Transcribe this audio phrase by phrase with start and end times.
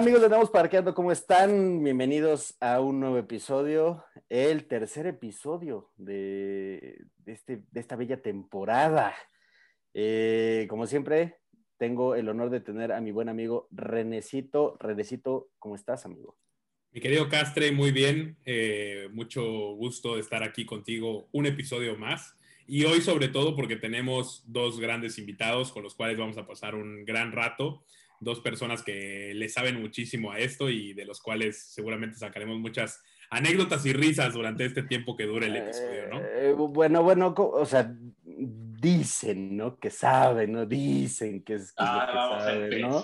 [0.00, 0.94] amigos de Estamos Parqueando?
[0.94, 1.84] ¿Cómo están?
[1.84, 9.14] Bienvenidos a un nuevo episodio, el tercer episodio de, este, de esta bella temporada.
[9.94, 11.36] Eh, como siempre,
[11.78, 14.76] tengo el honor de tener a mi buen amigo Renecito.
[14.78, 16.36] Renecito, ¿cómo estás, amigo?
[16.92, 18.36] Mi querido Castre, muy bien.
[18.44, 19.42] Eh, mucho
[19.74, 22.36] gusto de estar aquí contigo un episodio más.
[22.66, 26.74] Y hoy sobre todo porque tenemos dos grandes invitados con los cuales vamos a pasar
[26.74, 27.84] un gran rato
[28.20, 33.02] dos personas que le saben muchísimo a esto y de los cuales seguramente sacaremos muchas
[33.30, 36.20] anécdotas y risas durante este tiempo que dure el episodio, ¿no?
[36.20, 37.90] Eh, bueno, bueno, o sea,
[38.24, 39.78] dicen, ¿no?
[39.78, 40.66] Que saben, ¿no?
[40.66, 43.02] Dicen que es, que, ah, saben, ¿no?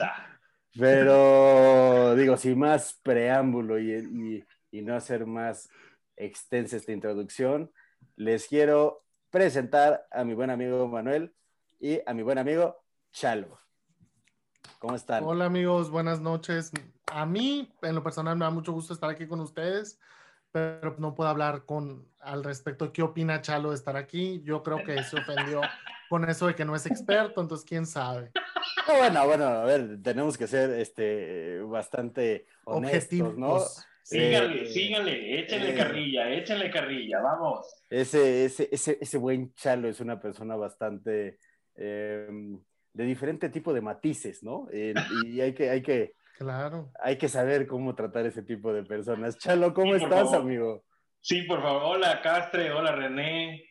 [0.79, 5.71] Pero digo, sin más preámbulo y, y no hacer más
[6.17, 7.71] extensa esta introducción,
[8.17, 11.35] les quiero presentar a mi buen amigo Manuel
[11.79, 12.83] y a mi buen amigo
[13.13, 13.66] Chalo.
[14.79, 15.25] ¿Cómo están?
[15.25, 16.71] Hola amigos, buenas noches.
[17.07, 19.99] A mí, en lo personal, me da mucho gusto estar aquí con ustedes,
[20.53, 22.93] pero no puedo hablar con al respecto.
[22.93, 24.43] ¿Qué opina Chalo de estar aquí?
[24.45, 25.61] Yo creo que se ofendió
[26.09, 28.31] con eso de que no es experto, entonces quién sabe.
[28.87, 33.61] bueno, bueno, a ver, tenemos que ser este, bastante objetivos, ¿no?
[34.03, 37.67] Síganle, eh, síganle, échenle eh, carrilla, échenle carrilla, vamos.
[37.91, 41.39] Ese, ese, ese, ese buen Chalo es una persona bastante...
[41.75, 42.29] Eh,
[42.97, 44.69] de diferente tipo de matices, ¿no?
[45.25, 46.91] y hay que, hay que, claro.
[47.03, 49.37] hay que saber cómo tratar ese tipo de personas.
[49.39, 50.83] Chalo, ¿cómo estás, amigo?
[51.21, 51.83] Sí, por favor.
[51.97, 52.73] Hola, Castre.
[52.73, 53.65] Hola, René.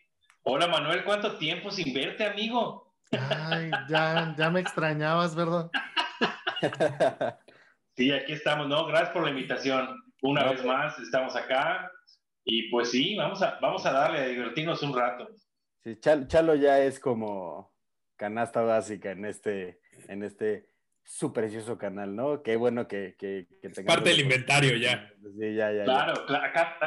[0.44, 1.04] Hola, Manuel.
[1.04, 2.94] ¿Cuánto tiempo sin verte, amigo?
[3.12, 5.72] Ay, ya, ya me extrañabas, ¿verdad?
[7.96, 8.86] sí, aquí estamos, ¿no?
[8.86, 10.04] Gracias por la invitación.
[10.22, 10.66] Una vez pues.
[10.66, 11.92] más, estamos acá.
[12.44, 15.28] Y pues sí, vamos a, vamos a darle a divertirnos un rato.
[15.84, 17.75] Sí, Chalo ya es como
[18.16, 20.68] canasta básica en este, en este
[21.06, 22.42] su precioso canal, ¿no?
[22.42, 23.48] Qué bueno que, que,
[23.86, 25.08] Parte del inventario ya.
[25.22, 25.84] Sí, ya, ya.
[25.84, 26.78] Claro, acá,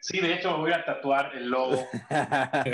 [0.00, 1.84] sí, de hecho voy a tatuar el logo.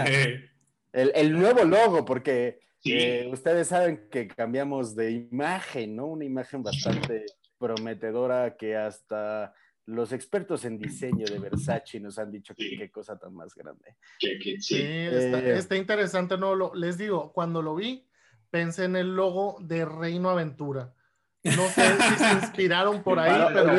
[0.93, 6.07] el, el, nuevo logo, porque eh, ustedes saben que cambiamos de imagen, ¿no?
[6.07, 7.25] Una imagen bastante
[7.59, 9.55] prometedora que hasta
[9.91, 13.97] los expertos en diseño de Versace nos han dicho que qué cosa tan más grande.
[14.19, 18.07] sí, eh, está, interesante, no, lo, les digo, cuando lo vi,
[18.51, 20.95] pensé en el logo de Reino Aventura.
[21.43, 23.75] No sé si se inspiraron por ahí, pero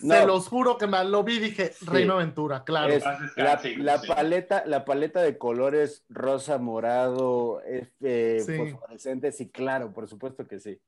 [0.00, 2.94] se los juro que me lo vi y dije Reino Aventura, claro.
[3.36, 10.58] la, paleta, la paleta de colores rosa, morado, eh, fosforescente, sí, claro, por supuesto que
[10.58, 10.80] sí.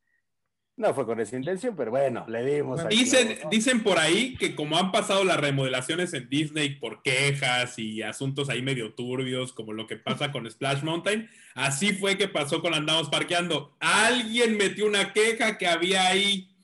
[0.77, 2.87] No fue con esa intención, pero bueno, le dimos.
[2.89, 8.03] Dicen, dicen por ahí que como han pasado las remodelaciones en Disney por quejas y
[8.03, 12.61] asuntos ahí medio turbios, como lo que pasa con Splash Mountain, así fue que pasó
[12.61, 13.75] con Andamos Parqueando.
[13.81, 16.55] Alguien metió una queja que había ahí,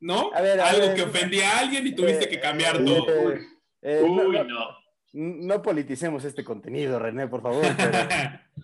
[0.00, 0.32] ¿no?
[0.34, 3.06] Algo que ofendía a alguien y tuviste que cambiar eh, todo.
[3.80, 4.36] Eh, Uy,
[5.12, 5.62] no, no.
[5.62, 7.64] politicemos este contenido, René, por favor.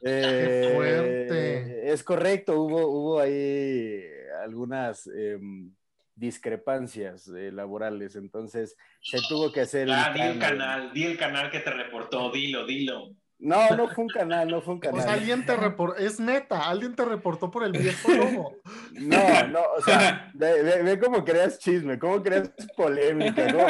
[0.02, 1.91] Pero, fuerte.
[1.91, 5.72] Es correcto, hubo, hubo ahí algunas em,
[6.14, 9.91] discrepancias eh, laborales, entonces se tuvo que hacer...
[9.91, 13.14] Ah, di el canal, di el canal que te reportó, dilo, dilo.
[13.42, 15.19] No, no fue un canal, no fue un pues canal.
[15.19, 18.56] alguien te reportó, es neta, alguien te reportó por el viejo lobo.
[18.92, 23.66] No, no, o sea, ve, cómo creas chisme, cómo creas polémica, ¿no?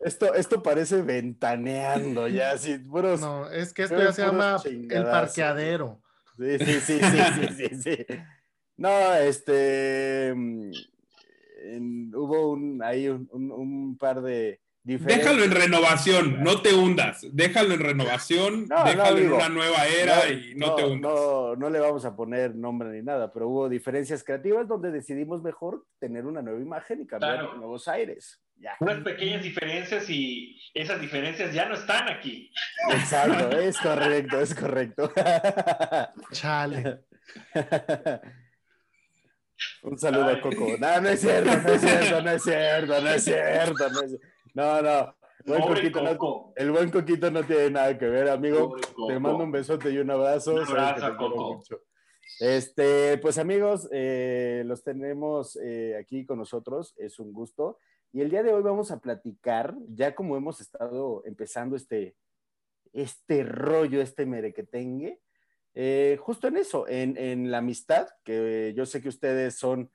[0.00, 3.20] Esto, esto parece ventaneando ya, así, puros.
[3.20, 6.02] No, es que esto ya se llama el parqueadero.
[6.36, 7.82] Sí, sí, sí, sí, sí, sí.
[7.82, 8.06] sí.
[8.76, 10.32] No, este.
[10.34, 10.70] Mm,
[12.14, 14.60] hubo un, ahí un, par de.
[14.84, 17.26] Déjalo en renovación, no te hundas.
[17.32, 21.12] Déjalo en renovación, déjalo en una nueva era y no, te hundas.
[21.12, 25.42] No, no le vamos a poner nombre ni nada, pero hubo diferencias creativas donde decidimos
[25.42, 28.40] mejor tener una nueva imagen y cambiar nuevos aires.
[28.58, 28.76] Ya.
[28.78, 32.52] Unas pequeñas diferencias y esas diferencias ya no están aquí.
[32.90, 35.12] Exacto, es correcto, es correcto.
[36.30, 37.00] Chale.
[39.86, 40.66] Un saludo a Coco.
[40.80, 43.84] No, no es cierto, no es cierto, no es cierto, no es cierto.
[44.54, 45.16] No, no.
[46.56, 48.74] el buen Coquito no tiene nada que ver, amigo.
[49.06, 50.54] Te mando un besote y un abrazo.
[50.54, 51.62] Un abrazo, Coco.
[52.40, 57.78] Este, pues amigos, eh, los tenemos eh, aquí con nosotros, es un gusto.
[58.12, 62.16] Y el día de hoy vamos a platicar, ya como hemos estado empezando este,
[62.92, 65.20] este rollo, este merequetengue,
[65.78, 69.90] eh, justo en eso, en, la amistad, que yo sé que ustedes son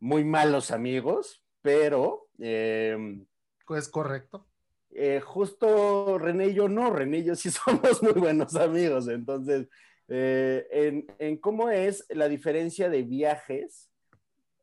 [0.00, 2.30] muy malos amigos, pero...
[2.38, 3.22] Eh,
[3.68, 4.48] es correcto.
[4.92, 9.68] Eh, justo René y yo no, René y yo sí somos muy buenos amigos, entonces,
[10.08, 13.90] en, en, cómo es la diferencia de viajes,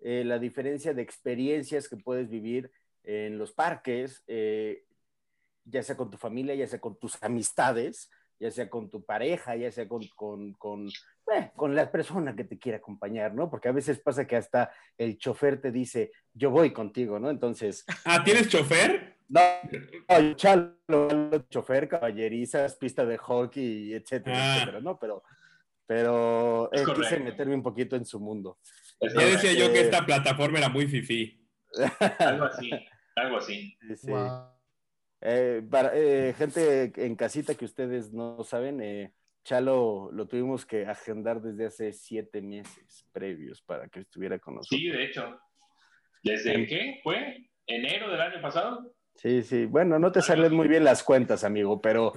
[0.02, 2.72] la diferencia de experiencias que puedes vivir
[3.04, 4.24] en los parques,
[5.66, 8.10] ya sea con tu familia, ya sea con tus amistades,
[8.44, 10.90] ya sea con tu pareja, ya sea con, con, con,
[11.34, 13.50] eh, con, la persona que te quiera acompañar, ¿no?
[13.50, 17.30] Porque a veces pasa que hasta el chofer te dice, yo voy contigo, ¿no?
[17.30, 17.86] Entonces...
[18.06, 19.16] Ah, ¿tienes chofer?
[19.30, 19.40] No,
[20.10, 24.56] no chalo, chofer, caballerizas, pista de hockey, etcétera, ah.
[24.57, 25.00] etcétera, ¿no?
[25.00, 25.24] Pero,
[25.88, 28.57] pero eh, quise meterme un poquito en su mundo.
[29.00, 31.48] Ya decía yo que eh, esta plataforma era muy fifi.
[32.19, 32.72] algo así,
[33.16, 33.78] algo así.
[33.96, 34.12] Sí,
[35.25, 39.14] eh, para, eh, gente en casita que ustedes no saben, eh,
[39.46, 44.81] Chalo lo tuvimos que agendar desde hace siete meses previos para que estuviera con nosotros.
[44.81, 45.40] Sí, de hecho.
[46.24, 47.00] ¿Desde qué?
[47.04, 47.50] ¿Fue?
[47.66, 48.94] ¿Enero del año pasado?
[49.16, 49.66] Sí, sí.
[49.66, 52.14] Bueno, no te salen muy bien las cuentas, amigo, pero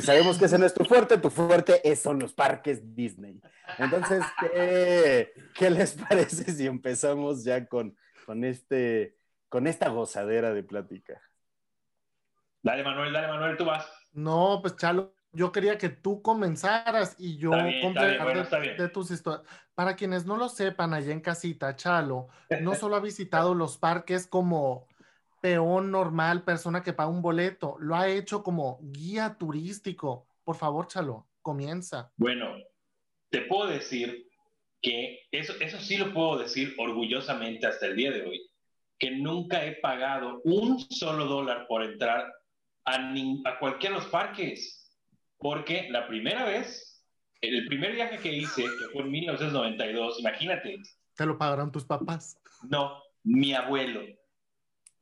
[0.00, 1.18] sabemos que ese no es tu fuerte.
[1.18, 3.40] Tu fuerte son los parques Disney.
[3.78, 9.14] Entonces, ¿qué, ¿qué, les parece si empezamos ya con, con, este,
[9.48, 11.20] con esta gozadera de plática?
[12.68, 13.90] Dale, Manuel, dale, Manuel, tú vas.
[14.12, 19.42] No, pues Chalo, yo quería que tú comenzaras y yo de, de, tus historias.
[19.74, 22.28] Para quienes no lo sepan, allá en casita, Chalo
[22.60, 24.86] no solo ha visitado los parques como
[25.40, 30.26] peón normal, persona que paga un boleto, lo ha hecho como guía turístico.
[30.44, 32.12] Por favor, Chalo, comienza.
[32.18, 32.54] Bueno,
[33.30, 34.28] te puedo decir
[34.82, 38.50] que eso, eso sí lo puedo decir orgullosamente hasta el día de hoy,
[38.98, 42.30] que nunca he pagado un solo dólar por entrar
[42.88, 44.90] a, cualquiera de los parques,
[45.38, 47.04] porque la primera vez,
[47.40, 50.76] el primer viaje que hice, que fue en 1992, imagínate.
[51.14, 52.38] ¿Te lo pagaron tus papás?
[52.62, 54.02] No, mi abuelo.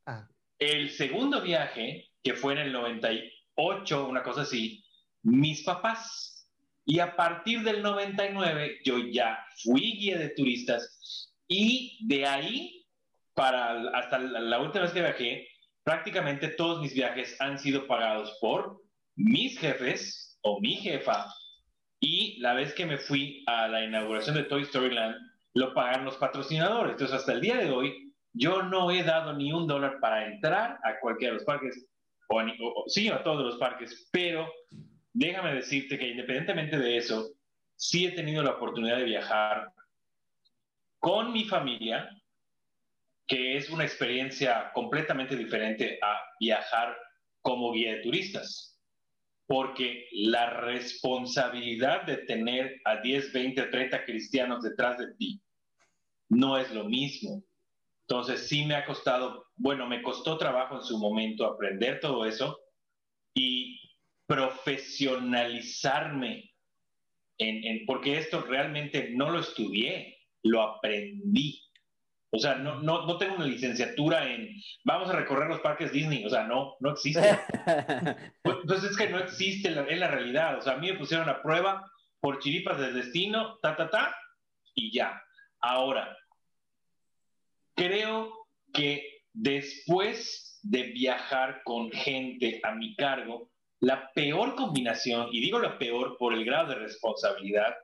[0.07, 0.29] Ah.
[0.59, 4.85] El segundo viaje, que fue en el 98, una cosa así,
[5.23, 6.51] mis papás.
[6.85, 12.87] Y a partir del 99 yo ya fui guía de turistas y de ahí
[13.35, 15.49] para hasta la última vez que viajé
[15.87, 18.83] prácticamente todos mis viajes han sido pagados por
[19.15, 21.33] mis jefes o mi jefa.
[22.01, 25.15] Y la vez que me fui a la inauguración de Toy Story Land,
[25.55, 26.93] lo pagaron los patrocinadores.
[26.93, 30.77] Entonces, hasta el día de hoy, yo no he dado ni un dólar para entrar
[30.83, 31.87] a cualquiera de los parques,
[32.29, 34.53] o, sí, a todos los parques, pero
[35.13, 37.31] déjame decirte que independientemente de eso,
[37.77, 39.71] sí he tenido la oportunidad de viajar
[40.99, 42.11] con mi familia,
[43.27, 46.97] que es una experiencia completamente diferente a viajar
[47.43, 48.81] como guía de turistas,
[49.47, 55.41] porque la responsabilidad de tener a 10, 20, 30 cristianos detrás de ti
[56.29, 57.43] no es lo mismo.
[58.09, 62.61] Entonces sí me ha costado, bueno, me costó trabajo en su momento aprender todo eso
[63.35, 63.81] y
[64.27, 66.53] profesionalizarme,
[67.39, 71.66] en, porque esto realmente no lo estudié, lo aprendí.
[72.31, 74.51] O sea, no, no, no, tengo una licenciatura en
[74.85, 76.25] vamos a recorrer los parques Disney.
[76.25, 77.21] O sea, no, no existe.
[78.43, 80.59] pues, pues, es que no existe la, la realidad.
[80.59, 81.91] O sea, a mí me pusieron a prueba
[82.21, 84.17] por chiripas del destino, ta, ta, ta,
[84.75, 85.23] y ya.
[85.61, 86.17] Ahora,
[87.75, 88.33] creo
[88.73, 95.79] que después de viajar con gente a mi cargo, la peor combinación, y digo la
[95.79, 97.75] peor por el grado de responsabilidad,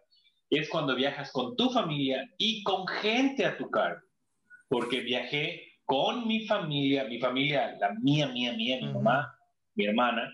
[0.51, 4.03] es cuando viajas con tu familia y con gente a tu cargo
[4.73, 9.39] porque viajé con mi familia, mi familia, la mía, mía, mía, mi mamá,
[9.75, 10.33] mi hermana,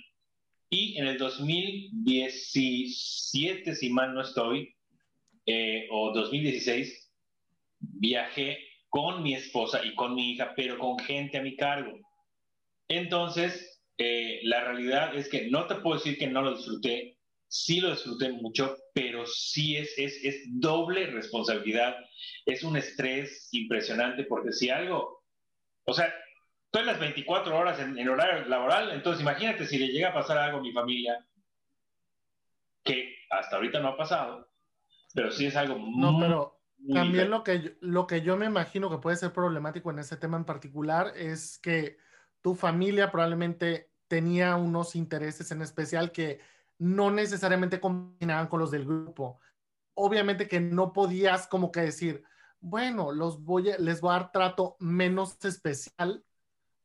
[0.70, 4.76] y en el 2017, si mal no estoy,
[5.44, 7.10] eh, o 2016,
[7.80, 11.98] viajé con mi esposa y con mi hija, pero con gente a mi cargo.
[12.86, 17.17] Entonces, eh, la realidad es que no te puedo decir que no lo disfruté,
[17.48, 21.96] sí lo disfruté mucho, pero sí es, es, es doble responsabilidad,
[22.44, 25.24] es un estrés impresionante, porque si algo,
[25.84, 26.12] o sea,
[26.66, 30.58] estoy las 24 horas en, horario laboral, entonces imagínate si le llega a pasar algo
[30.58, 31.24] a mi familia,
[32.84, 34.48] que hasta ahorita no ha pasado,
[35.14, 36.60] pero sí es algo No, pero
[36.92, 40.36] también lo que, lo que yo me imagino que puede ser problemático en ese tema
[40.36, 41.96] en particular es que
[42.42, 46.40] tu familia probablemente tenía unos intereses en especial que
[46.78, 49.40] no necesariamente combinaban con los del grupo.
[49.94, 52.22] Obviamente que no podías como que decir,
[52.60, 56.24] bueno, los voy les voy a dar trato menos especial.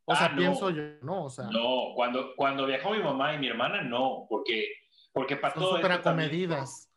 [0.06, 1.26] O sea, ah, pienso yo, ¿no?
[1.26, 4.68] O sea, no, cuando, cuando viajó mi mamá y mi hermana, no, porque,
[5.14, 5.78] porque para todo.
[5.78, 6.92] Súper acomedidas.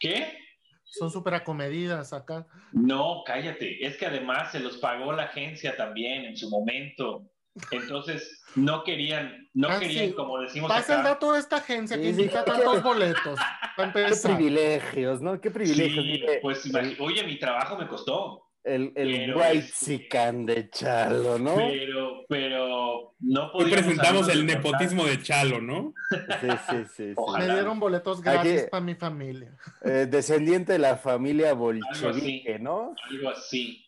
[0.00, 0.46] ¿Qué?
[0.86, 2.46] son súper acomedidas acá.
[2.72, 3.84] No, cállate.
[3.84, 7.28] Es que además se los pagó la agencia también en su momento.
[7.70, 10.96] Entonces, no querían, no ah, querían, como decimos Pasa acá.
[10.96, 13.38] el dato de esta agencia que indica tantos boletos.
[13.76, 15.40] Qué privilegios, ¿no?
[15.40, 16.38] Qué privilegios.
[16.42, 18.42] pues, oye, mi trabajo me costó.
[18.64, 21.54] El, el white sican de Chalo, ¿no?
[21.54, 25.94] Pero, pero no Hoy presentamos el nepotismo de Chalo, ¿no?
[26.10, 27.14] Sí, sí, sí.
[27.38, 29.56] Me dieron boletos gratis para mi familia.
[29.84, 32.92] Eh, descendiente de la familia bolchevique, ¿no?
[33.08, 33.85] Algo así.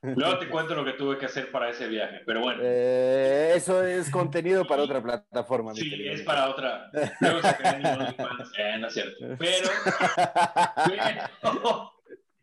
[0.00, 2.60] Luego te cuento lo que tuve que hacer para ese viaje, pero bueno.
[2.62, 5.74] Eh, eso es contenido para otra plataforma.
[5.74, 6.88] Sí, es para otra.
[7.20, 9.26] Luego eh, no es cierto.
[9.38, 9.68] Pero,
[10.86, 11.92] pero,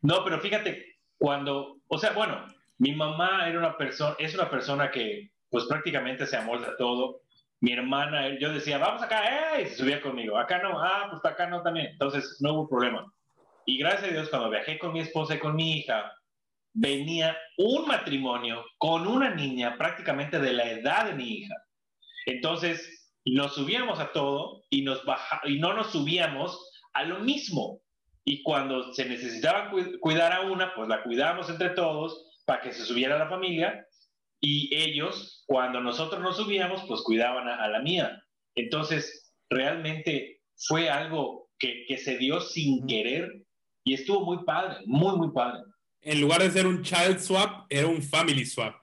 [0.01, 2.45] no, pero fíjate, cuando, o sea, bueno,
[2.77, 7.21] mi mamá era una persona, es una persona que pues prácticamente se amolda todo.
[7.62, 9.65] Mi hermana, yo decía, vamos acá, ¡eh!
[9.67, 10.38] se subía conmigo.
[10.38, 11.88] Acá no, ah, pues acá no también.
[11.88, 13.09] Entonces no hubo problema.
[13.65, 16.14] Y gracias a Dios, cuando viajé con mi esposa y con mi hija,
[16.75, 21.55] venía un matrimonio con una niña prácticamente de la edad de mi hija.
[22.25, 27.82] Entonces, nos subíamos a todo y, nos baja, y no nos subíamos a lo mismo.
[28.25, 32.84] Y cuando se necesitaba cuidar a una, pues la cuidábamos entre todos para que se
[32.84, 33.88] subiera la familia.
[34.41, 38.22] Y ellos, cuando nosotros nos subíamos, pues cuidaban a, la mía.
[38.55, 43.32] Entonces, realmente fue algo que, que se dio sin querer
[43.86, 45.62] y estuvo muy padre, muy, muy padre
[46.05, 48.75] en lugar de ser un child swap, era un family swap.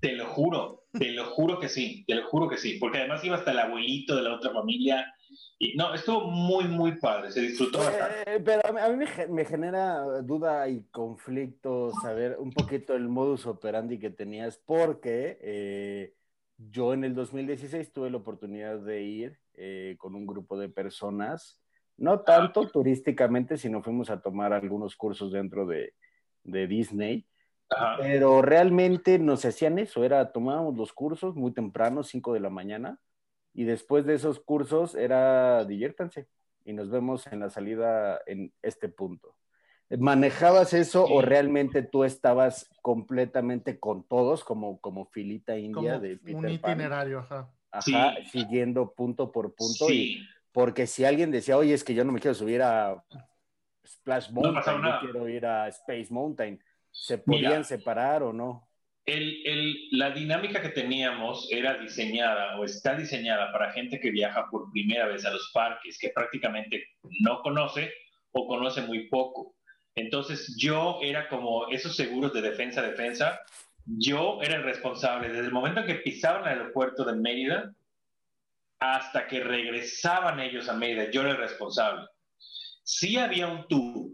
[0.00, 3.22] Te lo juro, te lo juro que sí, te lo juro que sí, porque además
[3.22, 5.14] iba hasta el abuelito de la otra familia.
[5.58, 8.34] Y no, estuvo muy, muy padre, se disfrutó bastante.
[8.34, 13.98] Eh, pero a mí, me, genera duda y conflicto saber un poquito el modus operandi
[13.98, 16.14] que tenías, porque eh,
[16.56, 21.60] yo en el 2016 tuve la oportunidad de ir eh, con un grupo de personas,
[21.98, 25.92] no tanto turísticamente, sino fuimos a tomar algunos cursos dentro de,
[26.44, 27.26] de Disney.
[27.98, 32.98] Pero realmente nos hacían eso, era tomábamos los cursos muy temprano, 5 de la mañana,
[33.54, 36.26] y después de esos cursos era diviértanse
[36.64, 39.36] y nos vemos en la salida en este punto.
[39.98, 46.36] ¿Manejabas eso o realmente tú estabas completamente con todos como, como filita india de Peter
[46.36, 47.50] Un itinerario, ajá.
[47.72, 49.90] Ajá, siguiendo punto por punto.
[49.90, 53.04] Y, porque si alguien decía, oye, es que yo no me quiero subir a
[53.90, 56.62] Splash Mountain, no quiero ir a Space Mountain.
[56.90, 58.68] ¿Se podían separar o no?
[59.04, 64.46] El, el, la dinámica que teníamos era diseñada o está diseñada para gente que viaja
[64.50, 66.84] por primera vez a los parques, que prácticamente
[67.20, 67.92] no conoce
[68.32, 69.56] o conoce muy poco.
[69.96, 73.40] Entonces yo era como esos seguros de defensa-defensa,
[73.86, 77.74] yo era el responsable desde el momento en que pisaban el aeropuerto de Mérida
[78.78, 82.09] hasta que regresaban ellos a Mérida, yo era el responsable
[82.82, 84.08] sí había un tour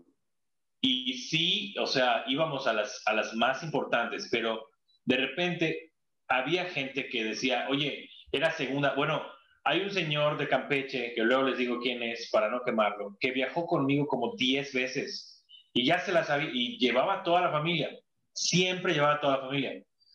[0.81, 4.69] y sí, o sea, íbamos a las, a las más importantes, pero
[5.05, 5.93] de repente
[6.29, 9.23] había gente que decía, oye, era segunda, bueno,
[9.65, 13.33] hay un señor de Campeche, que luego les digo quién es para no quemarlo, que
[13.33, 17.91] viajó conmigo como 10 veces y ya se la sabía y llevaba toda la familia,
[18.33, 19.73] siempre llevaba toda la familia.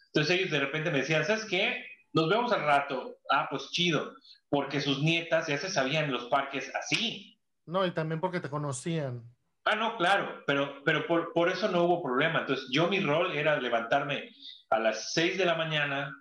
[0.07, 1.85] Entonces ellos de repente me decían, ¿sabes qué?
[2.13, 3.17] Nos vemos al rato.
[3.29, 4.13] Ah, pues chido,
[4.49, 7.30] porque sus nietas ya se sabían los parques así.
[7.65, 9.23] No, y también porque te conocían.
[9.63, 12.39] Ah, no, claro, pero, pero por, por, eso no hubo problema.
[12.39, 14.29] Entonces, yo mi rol era levantarme
[14.71, 16.15] a las 6 de la mañana,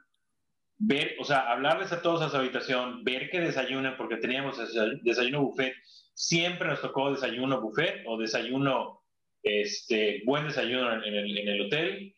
[0.77, 4.59] ver, o sea, hablarles a todos a su habitación, ver que desayunen, porque teníamos
[5.03, 5.75] desayuno buffet.
[6.13, 9.03] Siempre nos tocó desayuno buffet o desayuno,
[9.43, 12.15] este, buen desayuno en el, en el hotel.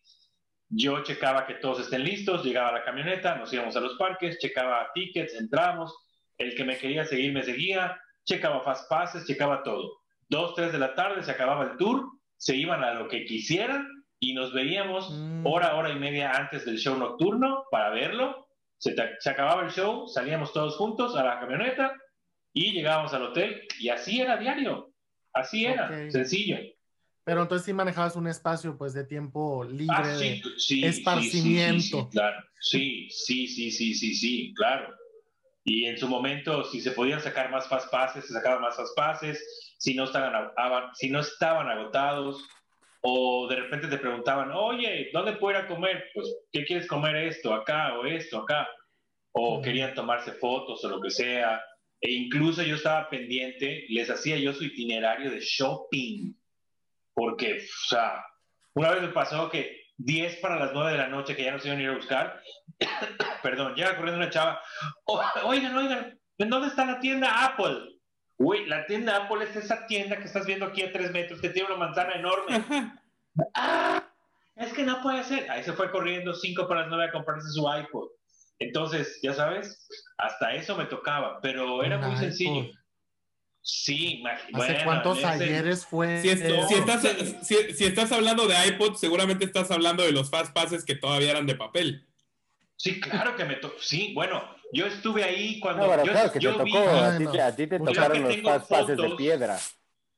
[0.70, 4.38] Yo checaba que todos estén listos, llegaba a la camioneta, nos íbamos a los parques,
[4.38, 5.94] checaba tickets, entramos.
[6.36, 10.00] El que me quería seguir me seguía checaba fast passes, checaba todo.
[10.28, 13.86] Dos, tres de la tarde se acababa el tour, se iban a lo que quisieran
[14.18, 15.46] y nos veíamos mm.
[15.46, 18.48] hora, hora y media antes del show nocturno para verlo.
[18.78, 21.94] Se, se, acababa el show, salíamos todos juntos a la camioneta
[22.52, 24.92] y llegábamos al hotel y así era diario.
[25.32, 26.58] Así era, sencillo.
[27.24, 32.10] Pero entonces sí manejabas un espacio pues de tiempo libre, ah, de esparcimiento.
[32.60, 34.92] Sí, sí, sí, sí, sí, sí, claro.
[35.64, 38.96] Y en su momento, si se podían sacar más fast passes, se sacaban más fast
[38.96, 39.74] passes.
[39.78, 40.52] Si no, estaban,
[40.94, 42.44] si no estaban agotados,
[43.02, 46.04] o de repente te preguntaban, oye, ¿dónde puedo ir a comer?
[46.14, 48.68] Pues, ¿qué quieres comer esto, acá o esto, acá?
[49.32, 51.60] O querían tomarse fotos o lo que sea.
[52.00, 56.32] E incluso yo estaba pendiente, les hacía yo su itinerario de shopping.
[57.14, 58.24] Porque, o sea,
[58.74, 61.58] una vez me pasó que 10 para las 9 de la noche que ya no
[61.58, 62.40] se iban a ir a buscar.
[63.42, 64.60] Perdón, llega corriendo una chava.
[65.04, 67.98] Oh, oigan, oigan, ¿en dónde está la tienda Apple?
[68.38, 71.50] Uy, la tienda Apple es esa tienda que estás viendo aquí a tres metros, que
[71.50, 72.64] tiene una manzana enorme.
[73.54, 74.02] ¡Ah!
[74.56, 75.50] Es que no puede ser.
[75.50, 78.08] Ahí se fue corriendo cinco para las nueve a comprarse su iPod.
[78.58, 82.70] Entonces, ya sabes, hasta eso me tocaba, pero era muy sencillo.
[83.64, 84.22] Sí,
[84.54, 86.20] ¿Hace cuántos ayeres fue?
[86.20, 87.02] Si, estás,
[87.42, 91.46] si, estás, hablando de iPod, seguramente estás hablando de los fast passes que todavía eran
[91.46, 92.08] de papel.
[92.82, 93.76] Sí, claro que me tocó.
[93.78, 95.86] Sí, bueno, yo estuve ahí cuando.
[95.86, 96.88] No, yo, claro que te tocó.
[96.88, 99.56] a, ti, te tocaron los fast passes de piedra.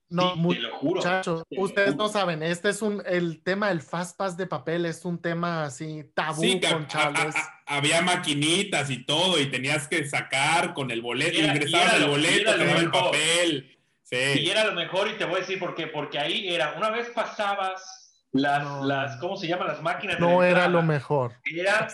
[0.09, 4.87] No, muchachos, ustedes no saben, este es un, el tema del fast pass de papel
[4.87, 7.35] es un tema así tabú con Charles.
[7.67, 12.65] había maquinitas y todo y tenías que sacar con el boleto, ingresabas el boleto, te
[12.65, 13.79] daba el papel.
[14.05, 14.41] Sí.
[14.41, 16.89] Y era lo mejor y te voy a decir por qué, porque ahí era, una
[16.89, 19.69] vez pasabas las, las ¿cómo se llaman?
[19.69, 20.19] Las máquinas.
[20.19, 21.33] No era lo mejor.
[21.45, 21.89] Era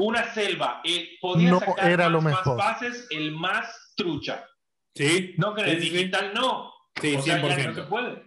[0.00, 0.80] una selva.
[0.84, 2.56] Eh, podías no sacar era lo mejor.
[2.56, 4.46] más pases, el más trucha.
[4.94, 5.34] Sí.
[5.38, 6.72] No que en el digital no.
[7.00, 8.22] Sí, 100%.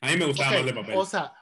[0.00, 0.94] A mí me gustaba más de papel.
[0.96, 1.32] O sea,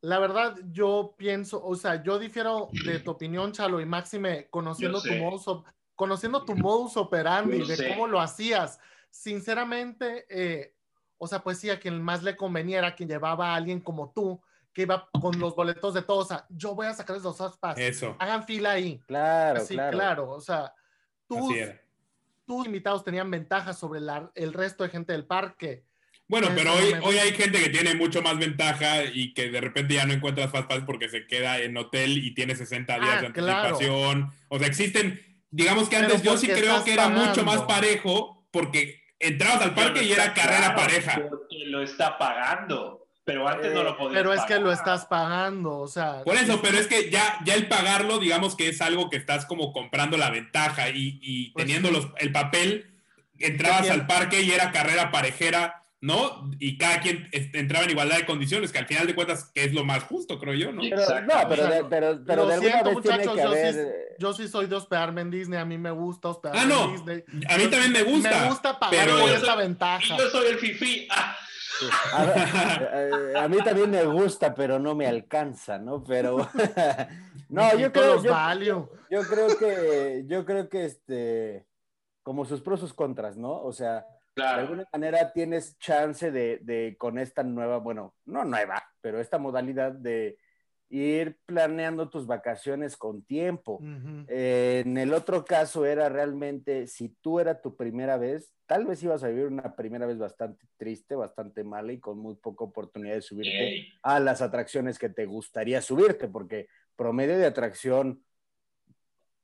[0.00, 5.00] la verdad, yo pienso, o sea, yo difiero de tu opinión, Chalo, y Máxime, conociendo
[5.02, 5.46] tu modus,
[5.94, 8.78] conociendo tu modus operandi, de cómo lo hacías.
[9.10, 10.74] Sinceramente, eh,
[11.16, 14.12] o sea, pues sí, a quien más le convenía era quien llevaba a alguien como
[14.12, 14.40] tú,
[14.78, 16.26] que iba con los boletos de todos.
[16.26, 18.14] O sea, yo voy a sacar esos dos Eso.
[18.20, 19.00] Hagan fila ahí.
[19.08, 20.30] Claro, sí, claro.
[20.30, 20.72] O sea,
[21.26, 21.52] tus,
[22.46, 24.00] tus invitados tenían ventajas sobre
[24.36, 25.82] el resto de gente del parque.
[26.28, 29.94] Bueno, pero hoy, hoy hay gente que tiene mucho más ventaja y que de repente
[29.94, 33.20] ya no encuentras Fast Pass porque se queda en hotel y tiene 60 días ah,
[33.20, 34.30] de anticipación.
[34.46, 35.20] O sea, existen,
[35.50, 40.04] digamos que antes yo sí creo que era mucho más parejo porque entrabas al parque
[40.04, 41.20] y era carrera pareja.
[41.28, 42.97] Porque lo está pagando.
[43.28, 46.24] Pero antes no lo podías Pero es que lo estás pagando, o sea.
[46.24, 49.44] Por eso, pero es que ya, ya el pagarlo, digamos que es algo que estás
[49.44, 52.90] como comprando la ventaja y, y pues teniendo los, el papel,
[53.38, 56.48] entrabas al parque y era carrera parejera ¿no?
[56.60, 59.74] Y cada quien entraba en igualdad de condiciones, que al final de cuentas que es
[59.74, 60.80] lo más justo, creo yo, ¿no?
[60.80, 63.74] Pero, no, pero, pero, pero de alguna vez tiene que haber...
[63.74, 63.80] sí,
[64.18, 66.84] yo sí soy de hospedarme en Disney, a mí me gusta hospedarme ah, no.
[66.84, 67.24] en Disney.
[67.48, 68.42] A mí también me gusta.
[68.42, 69.28] Me gusta pagar pero...
[69.28, 70.14] esa ventaja.
[70.14, 71.08] Y yo soy el fifi.
[71.10, 71.36] Ah.
[72.12, 76.02] A, a, mí también me gusta, pero no me alcanza, ¿no?
[76.02, 76.38] Pero
[77.48, 81.66] no, yo creo, yo, yo creo que yo creo que este
[82.22, 83.62] como sus pros sus contras, ¿no?
[83.62, 89.20] O sea, de alguna manera tienes chance de, con esta nueva, bueno, no nueva, pero
[89.20, 90.38] esta modalidad de
[90.90, 93.80] ir planeando tus vacaciones con tiempo.
[93.82, 99.22] en el otro caso era realmente, si tú era tu primera vez, tal vez ibas
[99.22, 103.22] a vivir una primera vez bastante triste, bastante mala y con muy poca oportunidad de
[103.22, 108.22] subirte a las atracciones que te gustaría subirte, porque promedio de atracción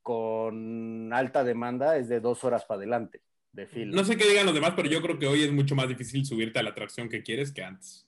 [0.03, 3.23] con alta demanda es de dos horas para adelante.
[3.87, 6.27] No sé qué digan los demás, pero yo creo que hoy es mucho más difícil
[6.27, 8.04] subirte a la atracción que quieres que antes.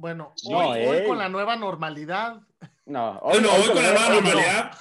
[0.00, 2.40] Bueno, hoy, con la nueva normalidad.
[2.86, 4.72] No, hoy, no, hoy, con, la nueva normalidad.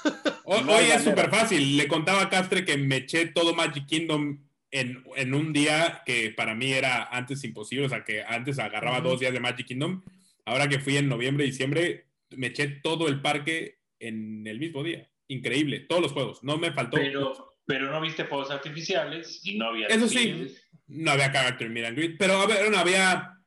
[0.45, 1.75] Hoy, es súper fácil.
[1.75, 4.39] Le contaba a Castre que me eché todo Magic Kingdom
[4.71, 7.85] en, en, un día que para mí era antes imposible.
[7.85, 10.03] O sea, que antes agarraba dos días de Magic Kingdom.
[10.45, 15.09] Ahora que fui en noviembre, diciembre, me eché todo el parque en el mismo día.
[15.27, 16.43] Increíble, todos los juegos.
[16.43, 16.95] No me faltó.
[16.95, 19.87] Pero, pero no viste fuegos artificiales y no había.
[19.87, 20.55] Eso sí,
[20.87, 22.41] no había character meet and greet, pero
[22.77, 23.38] había,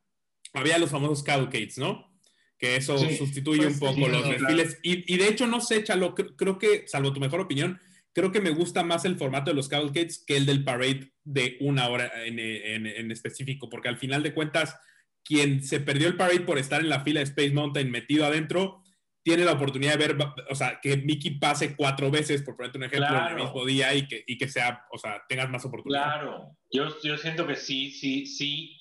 [0.52, 2.10] había los famosos cavalcades, ¿no?
[2.58, 4.78] Que eso sustituye un poco los desfiles.
[4.82, 7.80] Y, de hecho, no sé, Chalo, creo, que, salvo tu mejor opinión,
[8.12, 11.56] creo que me gusta más el formato de los cavalcades que el del parade de
[11.60, 14.76] una hora en, en específico, porque al final de cuentas,
[15.24, 18.82] quien se perdió el parade por estar en la fila de Space Mountain metido adentro,
[19.22, 20.16] tiene la oportunidad de ver,
[20.50, 23.94] o sea, que Mickey pase cuatro veces, por ponerte un ejemplo, en el mismo día
[23.94, 26.02] y que, y que sea, o sea, tengas más oportunidad.
[26.02, 28.76] Claro, yo, yo siento que sí, sí, sí.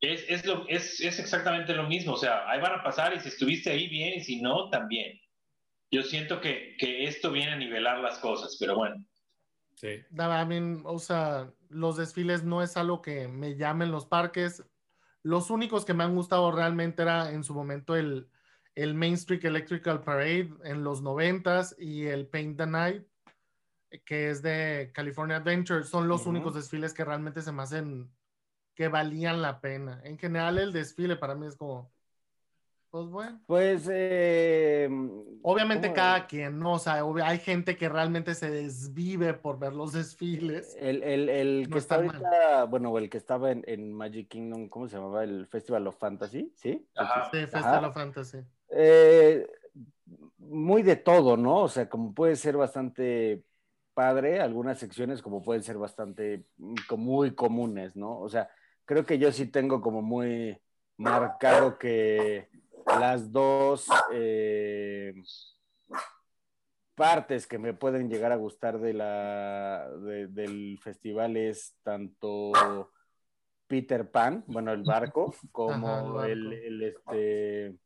[0.00, 3.20] Es, es, lo, es, es exactamente lo mismo, o sea, ahí van a pasar y
[3.20, 5.18] si estuviste ahí bien y si no, también.
[5.90, 9.04] Yo siento que, que esto viene a nivelar las cosas, pero bueno.
[9.76, 9.88] Sí.
[9.88, 14.64] I mean, o sea, los desfiles no es algo que me llamen los parques.
[15.22, 18.28] Los únicos que me han gustado realmente era en su momento el,
[18.74, 23.02] el Main Street Electrical Parade en los noventas y el Paint the Night,
[24.04, 28.10] que es de California Adventure, son los únicos desfiles que realmente se me hacen
[28.76, 30.00] que valían la pena.
[30.04, 31.90] En general, el desfile para mí es como,
[32.90, 33.40] pues bueno.
[33.46, 34.88] Pues, eh,
[35.42, 36.74] obviamente cada quien, ¿no?
[36.74, 40.76] O sea, hay gente que realmente se desvive por ver los desfiles.
[40.78, 44.96] El, el, el que está ahorita, bueno, el que estaba en, Magic Kingdom, ¿cómo se
[44.96, 45.24] llamaba?
[45.24, 46.86] El Festival of Fantasy, ¿sí?
[47.32, 48.38] Sí, Festival of Fantasy.
[48.68, 49.46] Eh,
[50.38, 51.62] muy de todo, ¿no?
[51.62, 53.42] O sea, como puede ser bastante
[53.94, 58.20] padre, algunas secciones como pueden ser bastante, mm, muy comunes, ¿no?
[58.20, 58.50] O sea,
[58.86, 60.58] creo que yo sí tengo como muy
[60.96, 62.48] marcado que
[62.86, 65.12] las dos eh,
[66.94, 72.90] partes que me pueden llegar a gustar de la, del festival es tanto
[73.66, 77.76] Peter Pan, bueno, el barco, como el, este,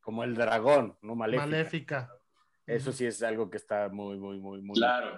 [0.00, 1.14] como el dragón, ¿no?
[1.14, 1.46] Maléfica.
[1.46, 2.12] Maléfica.
[2.66, 4.76] Eso sí es algo que está muy, muy, muy, muy.
[4.76, 5.16] Claro.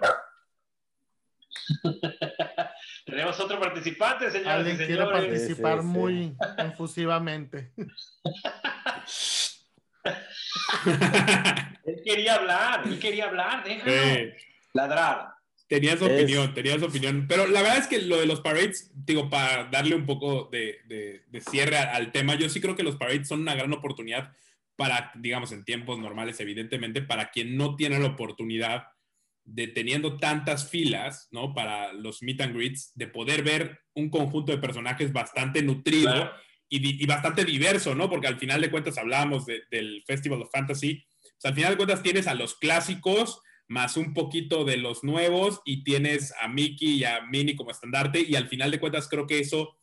[3.11, 4.53] Tenemos otro participante, señores.
[4.53, 7.73] Alguien quiere participar muy enfusivamente.
[11.85, 14.31] él quería hablar, él quería hablar, déjalo.
[14.73, 15.33] Ladrar.
[15.67, 17.25] Tenía su opinión, tenía su opinión.
[17.27, 20.79] Pero la verdad es que lo de los parades, digo, para darle un poco de,
[20.87, 24.31] de cierre al tema, yo sí creo que los parades son una gran oportunidad
[24.77, 28.87] para, digamos, en tiempos normales, evidentemente, para quien no tiene la oportunidad
[29.53, 31.53] de teniendo tantas filas, ¿no?
[31.53, 36.31] Para los meet and greets, de poder ver un conjunto de personajes bastante nutrido
[36.69, 38.09] y, bastante diverso, ¿no?
[38.09, 42.01] Porque al final de cuentas hablábamos del Festival of Fantasy, pues al final de cuentas
[42.01, 47.03] tienes a los clásicos más un poquito de los nuevos y tienes a Mickey y
[47.03, 49.77] a Minnie como estandarte y al final de cuentas creo que eso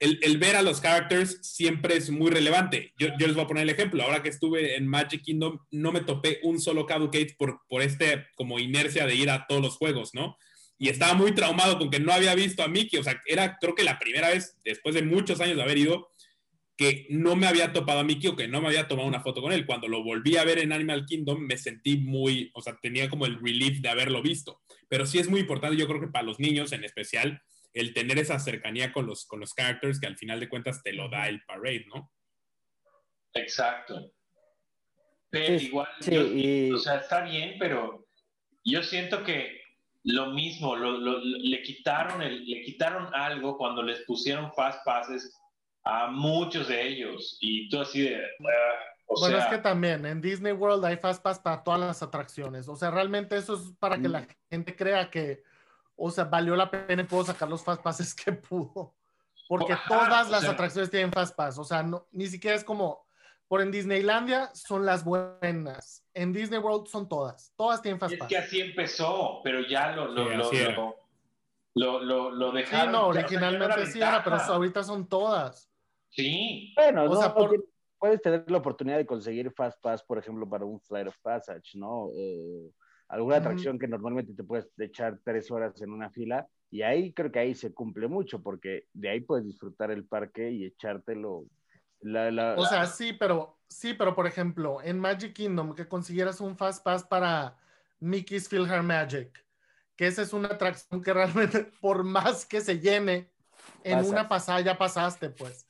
[0.00, 2.94] el, ver a los characters siempre es muy relevante.
[2.98, 4.02] Yo, les voy a poner el ejemplo.
[4.02, 8.26] Ahora que estuve en Magic Kingdom, no me topé un solo Caducate por, por este
[8.34, 10.38] como inercia de ir a todos los juegos, ¿no?
[10.78, 12.98] Y estaba muy traumado con que no había visto a Mickey.
[12.98, 16.10] O sea, era creo que la primera vez, después de muchos años de haber ido,
[16.78, 19.42] que no me había topado a Mickey o que no me había tomado una foto
[19.42, 19.66] con él.
[19.66, 23.26] Cuando lo volví a ver en Animal Kingdom, me sentí muy, o sea, tenía como
[23.26, 24.62] el relief de haberlo visto.
[24.88, 28.18] Pero sí es muy importante, yo creo que para los niños en especial, el tener
[28.18, 31.28] esa cercanía con los, con los characters que al final de cuentas te lo da
[31.28, 32.12] el parade, ¿no?
[33.34, 34.12] Exacto.
[35.30, 35.88] Pero igual,
[36.74, 38.08] o sea, está bien, pero
[38.64, 39.60] yo siento que
[40.02, 45.36] lo mismo, le, quitaron el, le quitaron algo cuando les pusieron fast passes
[45.84, 48.16] a muchos de ellos y tú así de...
[48.16, 52.68] Ah, bueno, es que también en Disney World hay fast pass para todas las atracciones,
[52.68, 55.42] o sea, realmente eso es para que la gente crea que
[56.02, 58.94] o sea, valió la pena y pudo sacar los fast passes que pudo.
[59.46, 61.58] Porque todas las atracciones tienen fast pass.
[61.58, 63.04] O sea, no, ni siquiera es como,
[63.48, 66.06] por en Disneylandia son las buenas.
[66.14, 67.52] En Disney World son todas.
[67.56, 68.22] Todas tienen fast pass.
[68.22, 70.30] Es que así empezó, pero ya lo, lo,
[71.74, 72.86] lo, lo, dejaron.
[72.86, 75.70] Sí, no, originalmente sí era, pero ahorita son todas.
[76.08, 76.72] Sí.
[76.76, 77.34] Bueno, o sea,
[77.98, 81.76] puedes tener la oportunidad de conseguir fast pass, por ejemplo, para un Flight of Passage,
[81.76, 82.08] ¿no?
[82.14, 82.70] Eh,
[83.10, 87.32] alguna atracción que normalmente te puedes echar tres horas en una fila y ahí creo
[87.32, 91.44] que ahí se cumple mucho porque de ahí puedes disfrutar el parque y echártelo.
[92.02, 96.84] o sea, sí, pero sí, pero por ejemplo, en Magic Kingdom que consiguieras un Fast
[96.84, 97.58] Pass para
[97.98, 99.44] Mickey's Her Magic,
[99.96, 103.32] que esa es una atracción que realmente por más que se llene
[103.82, 105.66] en una pasada ya pasaste, pues.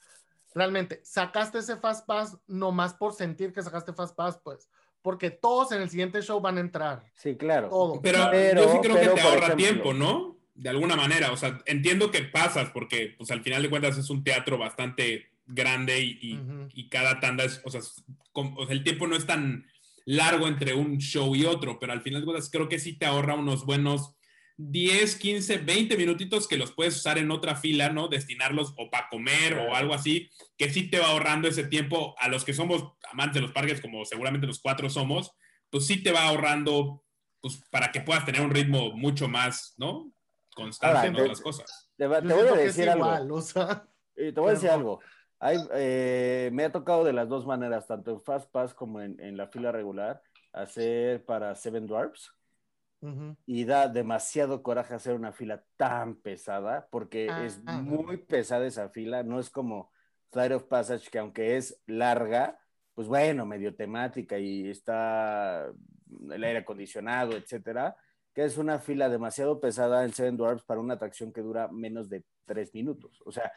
[0.53, 4.69] Realmente, sacaste ese Fast Pass nomás por sentir que sacaste Fast Pass, pues
[5.03, 7.05] porque todos en el siguiente show van a entrar.
[7.15, 8.01] Sí, claro.
[8.03, 10.37] Pero, yo sí creo que te ahorra tiempo, ¿no?
[10.55, 11.33] De alguna manera.
[11.33, 15.31] O sea, entiendo que pasas, porque pues al final de cuentas es un teatro bastante
[15.47, 17.81] grande y, cada tanda es, o sea,
[18.69, 19.67] el tiempo no es tan
[20.05, 23.07] largo entre un show y otro, pero al final de cuentas creo que sí te
[23.07, 24.15] ahorra unos buenos
[24.57, 28.09] 10, 15, 20 minutitos que los puedes usar en otra fila, ¿no?
[28.09, 32.29] Destinarlos o para comer o algo así, que sí te va ahorrando ese tiempo a
[32.29, 35.33] los que somos amantes de los parques, como seguramente los cuatro somos,
[35.71, 37.05] pues sí te va ahorrando,
[37.41, 40.13] pues para que puedas tener un ritmo mucho más, ¿no?
[40.55, 41.91] Constante en las cosas.
[41.97, 43.43] Te, voy a decir algo.
[44.15, 45.01] te voy a decir algo.
[45.41, 49.49] me ha tocado de las dos maneras, tanto en Fast Pass como en, en la
[49.49, 52.35] fila regular, hacer para Seven Dwarfs
[53.47, 58.91] y da demasiado coraje hacer una fila tan pesada, porque ah, es muy pesada esa
[58.91, 59.91] fila, no es como
[60.33, 62.61] Flight of Passage, que aunque es larga,
[63.01, 65.73] pues bueno, medio temática y está
[66.31, 67.97] el aire acondicionado, etcétera,
[68.35, 72.11] que es una fila demasiado pesada en Seven Dwarfs para una atracción que dura menos
[72.11, 73.23] de tres minutos.
[73.25, 73.51] O sea,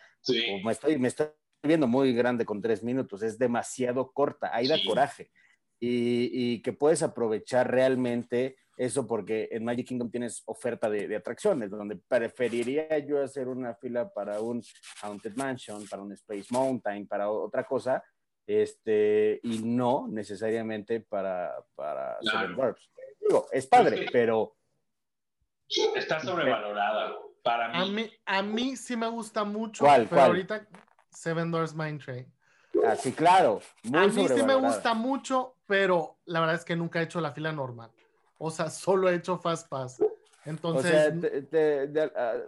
[0.63, 1.27] me, estoy, me estoy
[1.62, 5.29] viendo muy grande con tres minutos, es demasiado corta, ahí da coraje.
[5.77, 11.69] Y, y, que puedes aprovechar realmente eso porque en Magic Kingdom tienes oferta de, atracciones,
[11.69, 14.63] donde preferiría yo hacer una fila para un
[15.01, 18.01] Haunted Mansion, para un Space Mountain, para otra cosa,
[18.47, 22.89] este, y no necesariamente para, para Seven Dwarfs.
[23.19, 24.56] Digo, es padre, pero...
[25.95, 27.77] Está sobrevalorada para mí.
[27.77, 30.67] A mí, a mí sí me gusta mucho, pero ahorita
[31.10, 32.34] Seven Dwarfs Mine Train.
[32.86, 33.62] Ah, sí, claro.
[33.93, 37.32] a mí sí me gusta mucho, pero la verdad es que nunca he hecho la
[37.32, 37.91] fila normal.
[38.38, 40.03] O sea, solo he hecho Fast Pass.
[40.45, 41.13] Entonces,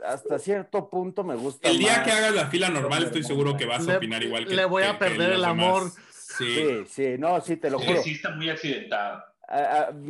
[0.05, 1.69] hasta cierto punto me gusta.
[1.69, 4.55] El día que hagas la fila normal, estoy seguro que vas a opinar igual que.
[4.55, 5.91] Le voy a perder el amor.
[6.38, 6.84] Sí.
[6.88, 8.01] sí, no, sí, te lo juro.
[8.01, 9.23] Sí, está muy accidentado.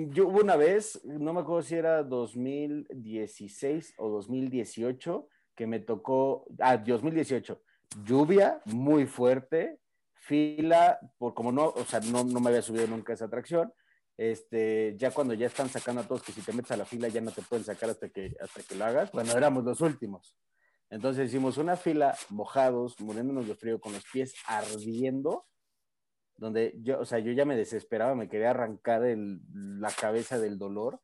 [0.10, 6.48] yo hubo una vez, no me acuerdo si era 2016 o 2018, que me tocó,
[6.60, 7.62] ah, 2018,
[8.04, 9.78] lluvia muy fuerte,
[10.14, 13.72] fila, por como no, o sea, no, no me había subido nunca esa atracción,
[14.18, 17.08] este, ya cuando ya están sacando a todos que si te metes a la fila
[17.08, 20.38] ya no te pueden sacar hasta que, hasta que lo hagas, bueno, éramos los últimos.
[20.90, 25.46] Entonces hicimos una fila mojados, muriéndonos de frío, con los pies ardiendo,
[26.38, 31.02] donde yo, o sea, yo ya me desesperaba, me quería arrancar la cabeza del dolor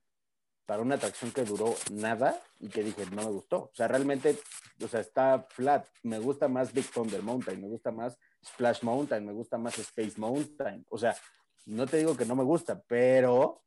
[0.65, 3.63] para una atracción que duró nada y que dije, no me gustó.
[3.63, 4.37] O sea, realmente,
[4.81, 5.85] o sea, está flat.
[6.03, 10.13] Me gusta más Big Thunder Mountain, me gusta más Splash Mountain, me gusta más Space
[10.17, 10.85] Mountain.
[10.89, 11.15] O sea,
[11.65, 13.61] no te digo que no me gusta, pero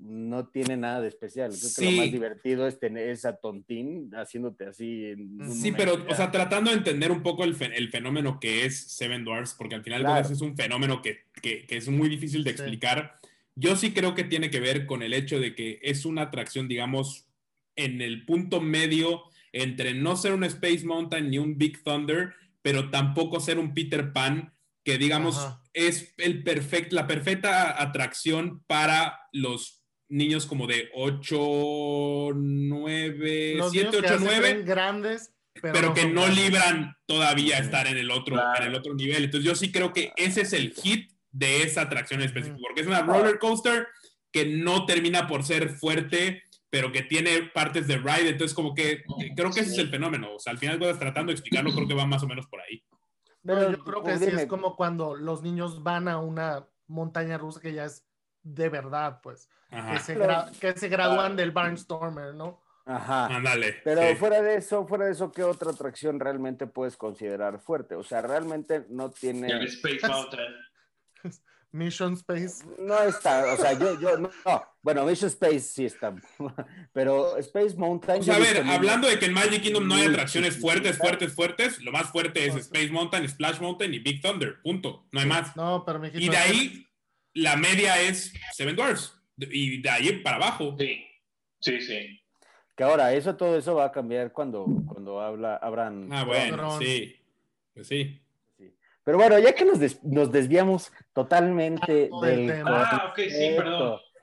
[0.00, 1.50] no tiene nada de especial.
[1.50, 5.14] Creo que lo más divertido es tener esa tontín haciéndote así.
[5.50, 9.54] sí, pero, o sea, tratando de entender un poco el, fenómeno que es Seven Dwarfs,
[9.54, 11.24] porque al final es un fenómeno que,
[11.68, 13.18] es muy difícil de explicar.
[13.54, 16.66] Yo sí creo que tiene que ver con el hecho de que es una atracción,
[16.66, 17.26] digamos,
[17.76, 22.90] en el punto medio entre no ser un Space Mountain ni un Big Thunder, pero
[22.90, 24.52] tampoco ser un Peter Pan
[24.90, 33.60] que digamos es el perfect, la perfecta atracción para los niños como de 8, 9,
[33.70, 34.62] 7, 8, 9.
[34.64, 39.24] grandes, pero, que no libran todavía estar en el, otro, en el otro nivel.
[39.24, 42.88] Entonces yo sí creo que ese es el hit de esa atracción específica, porque es
[42.88, 43.86] una roller coaster
[44.32, 48.30] que no termina por ser fuerte, pero que tiene partes de ride.
[48.30, 49.04] Entonces como que
[49.36, 50.34] creo que ese es el fenómeno.
[50.34, 52.82] O sea, al final tratando de explicarlo, creo que va más o menos por ahí.
[53.44, 57.60] Pero yo creo que sí es como cuando los niños van a una montaña rusa
[57.60, 58.06] que ya es
[58.42, 60.18] de verdad, pues, que se,
[60.60, 62.60] que se, gradúan del Barnstormer, ¿no?
[62.86, 63.26] Ajá.
[63.26, 63.76] Ándale.
[63.84, 67.94] Pero fuera de eso, fuera de eso, ¿qué otra atracción realmente puedes considerar fuerte?
[67.94, 69.48] O sea, realmente no tiene.
[69.48, 70.54] El Space Mountain.
[71.72, 72.64] Mission Space.
[72.78, 74.30] No está, o sea, yo, yo, no,
[74.82, 76.14] bueno, Mission Space sí está,
[76.92, 78.28] pero Space Mountain.
[78.28, 81.80] O a ver, hablando de que en Magic Kingdom no hay atracciones fuertes, fuertes, fuertes,
[81.82, 85.56] lo más fuerte es Space Mountain, Splash Mountain y Big Thunder, punto, no hay más.
[85.56, 86.86] No, pero Y de ahí,
[87.34, 90.76] la media es Seven Dwarfs, y de ahí para abajo.
[90.78, 91.04] Sí,
[91.60, 92.20] sí, sí.
[92.76, 96.08] Que ahora, eso, todo eso va a cambiar cuando, cuando habla, abran.
[96.10, 97.14] Ah, bueno, sí,
[97.74, 98.22] pues sí.
[99.10, 99.80] Pero bueno, ya que nos,
[100.30, 102.82] desviamos totalmente ah, del, tema.
[102.84, 103.56] Ah, sí,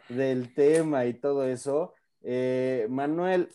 [0.07, 3.49] del tema y todo eso, eh, Manuel,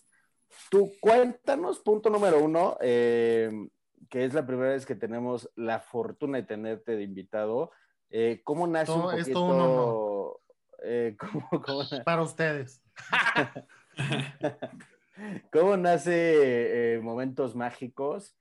[0.70, 3.50] tú cuéntanos, punto número uno, eh,
[4.10, 7.70] que es la primera vez que tenemos la fortuna de tenerte de invitado.
[8.10, 10.38] Eh, ¿Cómo nace un poquito?
[12.04, 12.82] Para ustedes.
[15.50, 18.36] ¿Cómo nace Momentos Mágicos?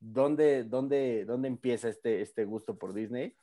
[0.00, 3.34] ¿Dónde, dónde, dónde empieza este, este gusto por Disney?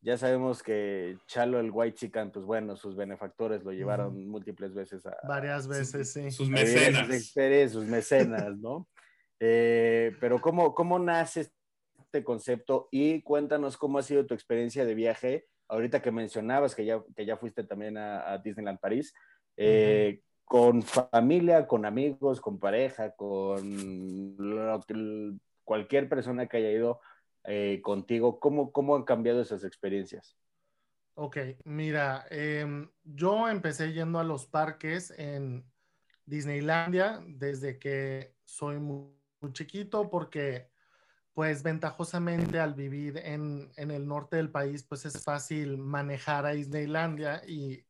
[0.00, 5.06] Ya sabemos que Chalo el White Chicken, pues bueno, sus benefactores lo llevaron múltiples veces
[5.06, 5.16] a...
[5.28, 6.30] Varias veces, sí.
[6.32, 7.06] Sus mecenas.
[7.70, 8.88] Sus mecenas, ¿no?
[9.38, 11.52] Eh, pero ¿cómo, ¿cómo nace
[12.00, 12.88] este concepto?
[12.90, 17.24] Y cuéntanos cómo ha sido tu experiencia de viaje, ahorita que mencionabas que ya, que
[17.24, 19.14] ya fuiste también a, Disneyland París,
[19.56, 25.32] eh, con familia, con amigos, con pareja, con lo que,
[25.64, 27.00] cualquier persona que haya ido
[27.44, 30.36] eh, contigo, ¿cómo, ¿cómo han cambiado esas experiencias?
[31.14, 35.64] Ok, mira, em, yo empecé yendo a los parques en
[36.24, 39.12] Disneylandia desde que soy muy,
[39.52, 40.70] chiquito porque
[41.34, 46.52] pues ventajosamente al vivir en, en, el norte del país pues es fácil manejar a
[46.52, 47.84] Disneylandia y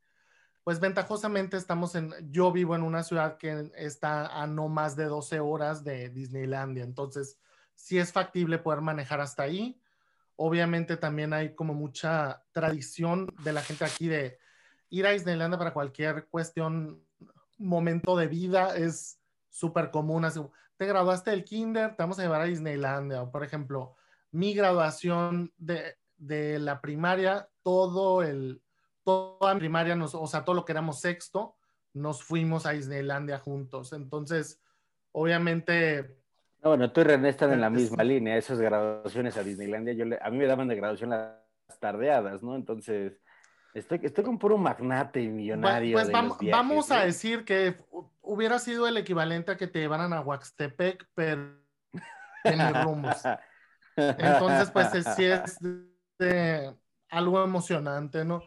[0.65, 5.05] pues ventajosamente estamos en, yo vivo en una ciudad que está a no más de
[5.05, 7.39] 12 horas de Disneylandia, entonces
[7.75, 9.81] si es factible poder manejar hasta ahí.
[10.37, 14.39] Obviamente también hay como mucha tradición de la gente aquí de
[14.91, 17.03] ir a Disneyland para cualquier cuestión,
[17.59, 20.25] momento de vida, es súper común.
[20.25, 20.41] Así,
[20.77, 23.25] te graduaste del kinder, te vamos a llevar a Disneylandia.
[23.31, 23.95] por ejemplo,
[24.31, 28.63] mi graduación de, de la primaria, todo el,
[29.05, 31.57] toda la primaria, nos, o sea, todo lo que éramos sexto,
[31.93, 33.93] nos fuimos a Disneylandia juntos.
[33.93, 34.61] Entonces,
[35.13, 36.22] obviamente,
[36.63, 38.37] no, bueno, tú y René están en la misma línea.
[38.37, 41.35] Esas graduaciones a Disneylandia, yo a mí me daban de graduación las
[41.81, 42.55] tardeadas, ¿no?
[42.55, 43.21] Entonces,
[43.75, 45.97] estoy, estoy con puro magnate y millonario.
[45.97, 47.77] Pues, vamos, vamos a decir que
[48.21, 51.59] hubiera sido el equivalente a que te llevaran a Huaxtepec, pero
[52.45, 53.23] en rumbos.
[53.97, 55.59] Entonces, pues sí es
[57.11, 58.43] algo emocionante, ¿no?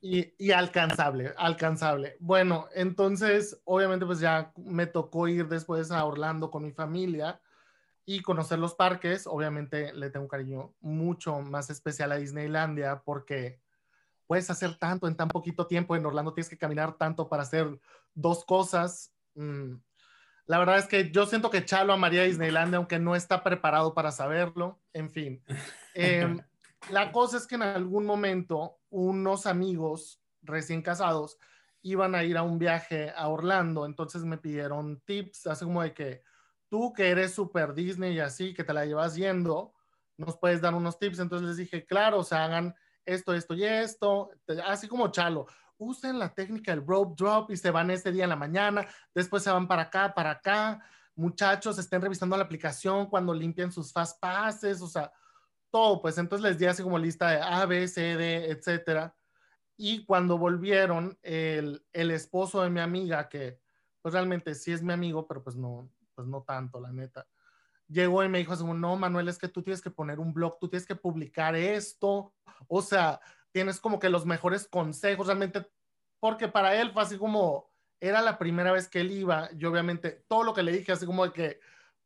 [0.00, 2.16] Y, y, alcanzable, alcanzable.
[2.20, 7.40] Bueno, entonces, obviamente, pues ya me tocó ir después a Orlando con mi familia
[8.04, 9.26] y conocer los parques.
[9.26, 13.60] Obviamente le tengo un cariño mucho más especial a Disneylandia porque
[14.26, 15.94] puedes hacer tanto en tan poquito tiempo.
[15.94, 17.78] En Orlando tienes que caminar tanto para hacer
[18.14, 19.12] dos cosas.
[19.34, 19.74] Mm,
[20.46, 24.10] la verdad es que yo siento que Chalo amaría Disneylandia, aunque no está preparado para
[24.10, 24.80] saberlo.
[24.94, 25.44] En fin.
[25.94, 26.40] Em,
[26.90, 31.38] la cosa es que en algún momento unos amigos recién casados
[31.82, 35.94] iban a ir a un viaje a Orlando, entonces me pidieron tips, así como de
[35.94, 36.22] que
[36.68, 39.74] tú que eres super Disney y así, que te la llevas yendo,
[40.16, 41.20] nos puedes dar unos tips.
[41.20, 42.74] Entonces les dije, claro, o sea, hagan
[43.04, 44.30] esto, esto y esto,
[44.66, 45.46] así como Chalo,
[45.78, 49.42] usen la técnica del rope drop y se van ese día en la mañana, después
[49.42, 50.82] se van para acá, para acá.
[51.14, 55.10] Muchachos, estén revisando la aplicación cuando limpian sus fast passes, o sea,
[55.70, 59.14] todo, pues entonces les di así como lista de A, B, C, D, etcétera.
[59.76, 63.60] Y cuando volvieron, el, el esposo de mi amiga, que
[64.02, 67.26] pues realmente sí es mi amigo, pero pues no, pues no tanto, la neta.
[67.88, 70.58] Llegó y me dijo así no, Manuel, es que tú tienes que poner un blog,
[70.58, 72.34] tú tienes que publicar esto,
[72.66, 73.20] o sea,
[73.52, 75.66] tienes como que los mejores consejos, realmente,
[76.20, 80.24] porque para él fue así como, era la primera vez que él iba, y obviamente
[80.28, 81.60] todo lo que le dije, así como de que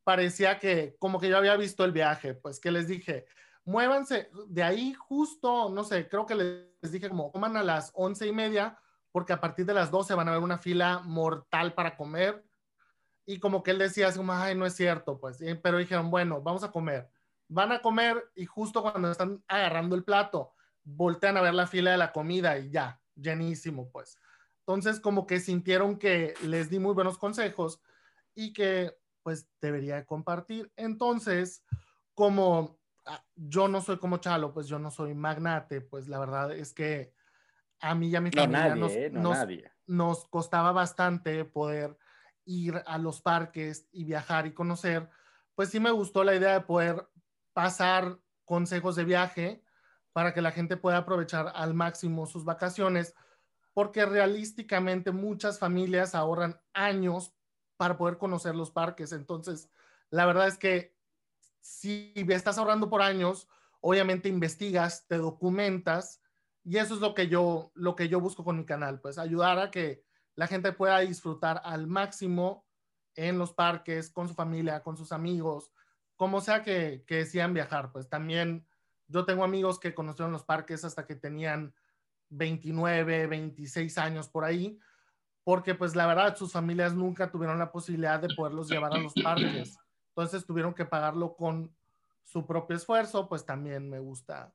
[0.05, 3.27] parecía que, como que yo había visto el viaje, pues que les dije,
[3.65, 8.27] muévanse de ahí justo, no sé, creo que les dije como coman a las once
[8.27, 8.79] y media,
[9.13, 12.45] porque a partir de las doce van a haber una fila mortal para comer.
[13.25, 16.43] Y como que él decía así como, ay, no es cierto, pues, pero dijeron, bueno,
[16.43, 17.09] vamos a comer.
[17.49, 21.93] Van a comer y justo cuando están agarrando el plato, voltean a ver la fila
[21.93, 24.19] de la comida y ya, llenísimo, pues.
[24.61, 27.81] Entonces, como que sintieron que les di muy buenos consejos
[28.35, 30.73] y que, pues, debería compartir.
[30.77, 31.63] Entonces,
[32.15, 32.82] como
[33.35, 37.13] yo no soy como Chalo, pues yo no soy magnate, pues la verdad es que
[37.81, 39.11] a mí y a mi familia eh,
[39.87, 41.99] nos, costaba bastante poder
[42.45, 45.11] ir a los parques y viajar y conocer.
[45.55, 47.09] Pues sí me gustó la idea de poder
[47.53, 49.65] pasar consejos de viaje
[50.13, 53.15] para que la gente pueda aprovechar al máximo sus vacaciones,
[53.73, 57.35] porque realísticamente muchas familias ahorran años
[57.77, 59.13] para poder conocer los parques.
[59.13, 59.71] Entonces,
[60.11, 60.92] la verdad es que
[61.63, 63.49] si estás ahorrando por años,
[63.81, 66.21] obviamente investigas, te documentas
[66.65, 69.59] y eso es lo que yo, lo que yo busco con mi canal, pues ayudar
[69.59, 72.67] a que la gente pueda disfrutar al máximo
[73.15, 75.71] en los parques, con su familia, con sus amigos,
[76.17, 77.93] como sea que, que viajar.
[77.93, 78.67] Pues también
[79.07, 81.75] yo tengo amigos que conocieron los parques hasta que tenían
[82.31, 84.81] 29, 26 años por ahí,
[85.45, 89.15] porque pues la verdad sus familias nunca tuvieron la posibilidad de poderlos llevar a los
[89.15, 89.79] parques
[90.15, 91.75] entonces tuvieron que pagarlo con
[92.23, 94.53] su propio esfuerzo, pues también me gusta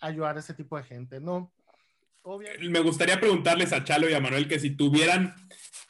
[0.00, 1.52] ayudar a ese tipo de gente, ¿no?
[2.60, 5.34] Me gustaría preguntarles a Chalo y a Manuel que si tuvieran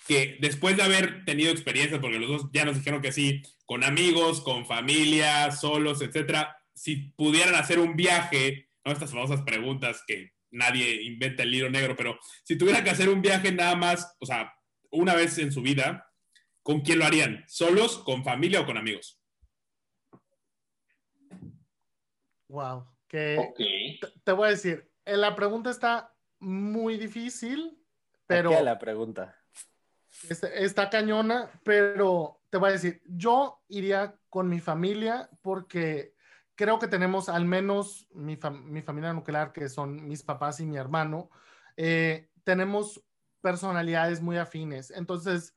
[0.07, 3.83] que, después de haber tenido experiencias, porque los dos ya nos dijeron que sí, con
[3.83, 8.93] amigos, con familia, solos, etcétera, si pudieran hacer un viaje, ¿no?
[8.93, 13.21] Estas famosas preguntas que nadie inventa el libro negro, pero si tuvieran que hacer un
[13.21, 14.53] viaje nada más, o sea,
[14.91, 16.08] una vez en su vida,
[16.69, 17.45] ¿Con quién lo harían?
[17.47, 19.19] ¿Solos, con familia o con amigos?
[22.49, 22.87] Wow.
[23.07, 23.55] Que
[24.23, 27.83] te, voy a decir, eh, la pregunta está muy difícil,
[28.27, 28.51] pero.
[28.51, 29.35] ¿Qué la pregunta?
[30.29, 36.17] Está, cañona, pero te voy a decir, yo iría con mi familia porque
[36.55, 41.31] creo que tenemos al menos mi, familia nuclear, que son mis papás y mi hermano,
[41.79, 43.03] eh, tenemos
[43.41, 44.91] personalidades muy afines.
[44.91, 45.55] Entonces,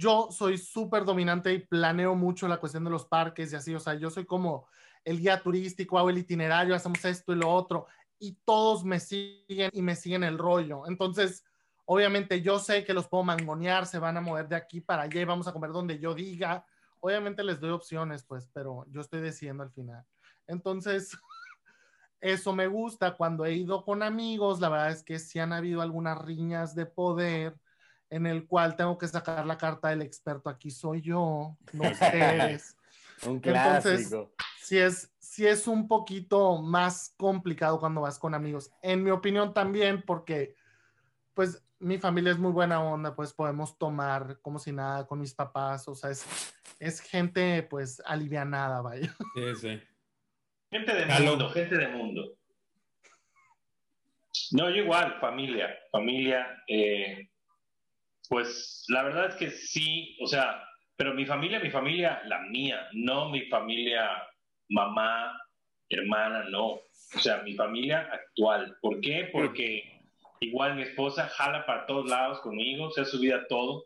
[0.00, 3.80] yo soy súper dominante y planeo mucho la cuestión de los parques y así, o
[3.80, 4.66] sea, yo soy como
[5.04, 7.86] el guía turístico, hago el itinerario, hacemos esto y lo otro,
[8.18, 10.86] y todos me siguen y me siguen el rollo.
[10.86, 11.44] Entonces,
[11.84, 15.20] obviamente yo sé que los puedo mangonear, se van a mover de aquí para allá
[15.20, 16.64] y vamos a comer donde yo diga.
[17.00, 20.04] Obviamente les doy opciones, pues, pero yo estoy decidiendo al final.
[20.46, 21.10] Entonces,
[22.22, 23.16] eso me gusta.
[23.16, 26.86] Cuando he ido con amigos, la verdad es que sí han habido algunas riñas de
[26.86, 27.54] poder
[28.10, 30.50] en el cual tengo que sacar la carta del experto.
[30.50, 32.76] Aquí soy yo, no ustedes.
[33.26, 33.88] un clásico.
[33.88, 34.28] Entonces,
[34.60, 38.70] sí es, sí es un poquito más complicado cuando vas con amigos.
[38.82, 40.54] En mi opinión también, porque
[41.34, 45.32] pues mi familia es muy buena onda, pues podemos tomar como si nada con mis
[45.32, 46.26] papás, o sea, es,
[46.78, 49.14] es gente pues alivianada, vaya.
[49.34, 49.82] Sí, sí.
[50.70, 52.36] Gente de mundo, gente de mundo.
[54.52, 57.28] No, yo igual, familia, familia, eh,
[58.30, 60.64] pues la verdad es que sí, o sea,
[60.96, 64.08] pero mi familia, mi familia, la mía, no mi familia,
[64.70, 65.38] mamá,
[65.90, 66.80] hermana, no.
[67.12, 68.78] O sea, mi familia actual.
[68.80, 69.28] ¿Por qué?
[69.30, 70.00] Porque
[70.42, 73.84] Igual mi esposa jala para todos lados conmigo, se ha subido a todo.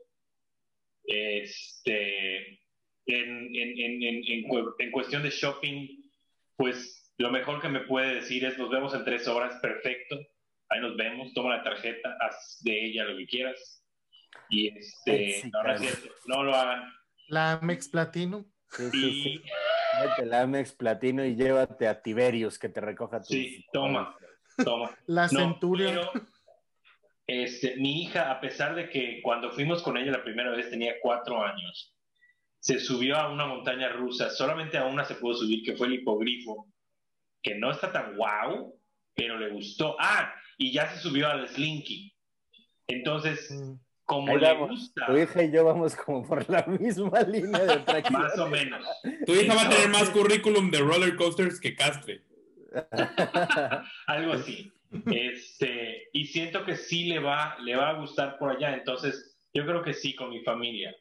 [1.02, 2.60] Este,
[3.06, 4.46] en, en, en,
[4.78, 5.88] en, cuestión de shopping,
[6.56, 10.16] pues lo mejor que me puede decir es nos vemos en tres horas, perfecto.
[10.68, 13.83] Ahí nos vemos, toma la tarjeta, haz de ella lo que quieras.
[14.48, 16.92] Y este, no, es cierto, no lo hagan.
[17.28, 18.44] La Amex Platino.
[18.70, 19.42] Sí, sí, sí.
[20.24, 23.32] la Amex Platino y llévate a Tiberius que te recoja tu.
[23.32, 24.16] Sí, toma,
[24.64, 24.90] toma.
[25.06, 26.10] La Centuria.
[27.26, 30.94] este, mi hija, a pesar de que cuando fuimos con ella la primera vez tenía
[31.00, 31.94] cuatro años,
[32.58, 35.94] se subió a una montaña rusa, solamente a una se pudo subir, que fue el
[35.94, 36.72] hipogrifo,
[37.42, 38.80] que no está tan guau,
[39.14, 39.96] pero le gustó.
[40.00, 42.16] Ah, y ya se subió al Slinky.
[42.86, 43.74] Entonces, mm.
[44.04, 45.06] Como le gusta.
[45.06, 48.18] Tu hija y yo vamos como por la misma línea de práctica.
[48.18, 48.86] más o menos.
[49.26, 52.22] Tu hija va a tener más currículum de roller coasters que Castre.
[54.06, 54.72] Algo así.
[55.06, 58.74] Este, y siento que sí le va, le va a gustar por allá.
[58.74, 60.94] Entonces, yo creo que sí, con mi familia.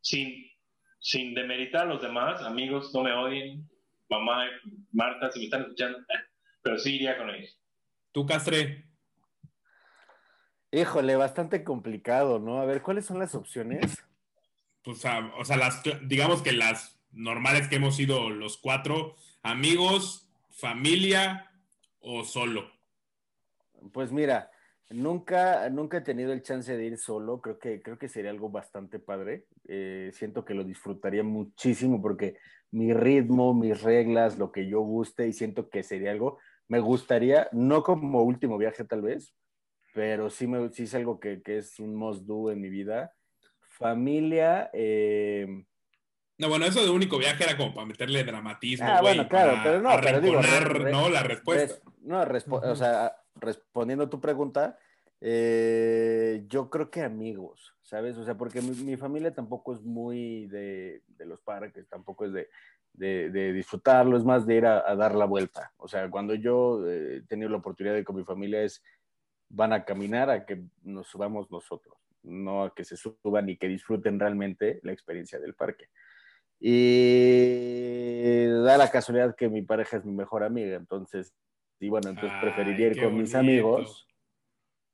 [0.00, 0.46] Sin,
[1.00, 3.68] sin demeritar a los demás, amigos, no me odien.
[4.08, 4.46] Mamá,
[4.92, 5.98] Marta, si me están escuchando,
[6.62, 7.58] pero sí iría con ellos.
[8.12, 8.87] ¿Tú, Castre?
[10.70, 12.60] Híjole, bastante complicado, ¿no?
[12.60, 14.04] A ver, ¿cuáles son las opciones?
[14.82, 21.50] Pues, o sea, las, digamos que las normales que hemos sido los cuatro, amigos, familia
[22.00, 22.70] o solo.
[23.92, 24.50] Pues mira,
[24.90, 28.48] Nunca, nunca he tenido el chance de ir solo, creo que, creo que sería algo
[28.48, 29.44] bastante padre.
[29.66, 32.38] Eh, siento que lo disfrutaría muchísimo porque
[32.70, 36.38] mi ritmo, mis reglas, lo que yo guste y siento que sería algo,
[36.68, 39.34] me gustaría, no como último viaje tal vez,
[39.94, 43.14] pero sí, me, sí es algo que, que es un must do en mi vida.
[43.60, 45.64] Familia, eh,
[46.38, 48.86] no, bueno, eso de único viaje era como para meterle dramatismo.
[48.88, 50.40] Ah, bueno, claro, pero no, pero digo,
[50.90, 51.08] ¿no?
[51.08, 51.80] La respuesta.
[52.02, 54.78] no, o sea, respondiendo a tu pregunta,
[55.20, 58.16] eh, yo creo que amigos, ¿sabes?
[58.18, 62.32] O sea, porque mi, familia tampoco es muy de, los parques, tampoco es
[62.92, 65.72] de, disfrutarlo, es más de ir a, dar la vuelta.
[65.76, 68.80] O sea, cuando yo eh, he tenido la oportunidad de ir con mi familia es,
[69.48, 73.68] van a caminar a que nos subamos nosotros, no a que se suban y que
[73.68, 75.88] disfruten realmente la experiencia del parque.
[76.60, 81.34] Y da la casualidad que mi pareja es mi mejor amiga, entonces,
[81.78, 84.06] y bueno, entonces preferiría ir con mis amigos.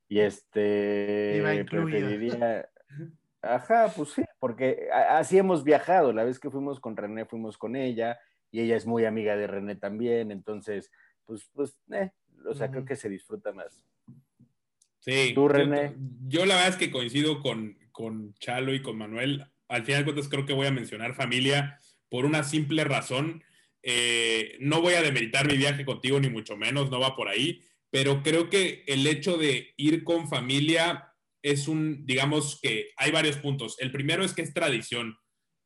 [0.07, 2.69] Y este, preferiría...
[3.41, 6.11] Ajá, pues sí, porque así hemos viajado.
[6.11, 9.47] La vez que fuimos con René, fuimos con ella, y ella es muy amiga de
[9.47, 10.91] René también, entonces,
[11.25, 12.11] pues, pues, eh,
[12.47, 13.85] o sea, creo que se disfruta más.
[15.05, 15.31] Sí.
[15.35, 15.93] ¿Tú, René?
[16.27, 20.05] Yo, la verdad es que coincido con, con Chalo y con Manuel al final de
[20.05, 21.79] cuentas creo que voy a mencionar familia
[22.09, 23.43] por una simple razón.
[23.83, 27.61] Eh, no voy a demeritar mi viaje contigo, ni mucho menos, no va por ahí,
[27.91, 31.11] pero creo que el hecho de ir con familia
[31.43, 33.77] es un, digamos que hay varios puntos.
[33.79, 35.17] El primero es que es tradición,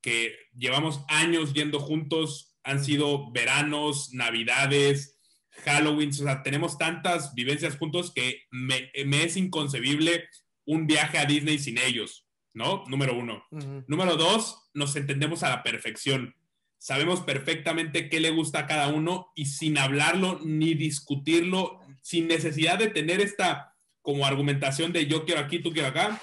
[0.01, 5.18] que llevamos años yendo juntos, han sido veranos, navidades,
[5.65, 10.27] Halloween, o sea, tenemos tantas vivencias juntos que me, me es inconcebible
[10.65, 12.25] un viaje a Disney sin ellos.
[12.53, 12.83] ¿no?
[12.87, 13.43] Número uno.
[13.87, 16.35] Número dos, nos entendemos a la perfección.
[16.77, 22.79] Sabemos perfectamente qué le gusta a cada uno y sin hablarlo ni discutirlo, sin necesidad
[22.79, 26.21] de tener esta como argumentación de yo quiero aquí, tú quiero acá,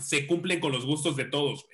[0.00, 1.66] se cumplen con los gustos de todos.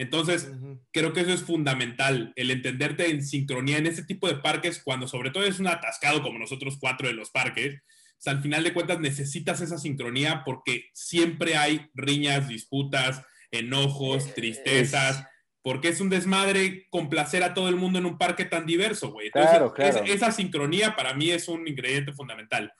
[0.00, 0.50] Entonces,
[0.92, 5.06] creo que eso es fundamental, el entenderte en sincronía en ese tipo de parques, cuando
[5.06, 7.82] sobre todo es un atascado como nosotros cuatro de los parques,
[8.24, 15.22] al final de cuentas necesitas esa sincronía porque siempre hay riñas, disputas, enojos, tristezas,
[15.60, 19.30] porque es un desmadre complacer a todo el mundo en un parque tan diverso, güey.
[19.30, 20.04] claro, claro.
[20.06, 22.72] esa sincronía para mí es un ingrediente fundamental.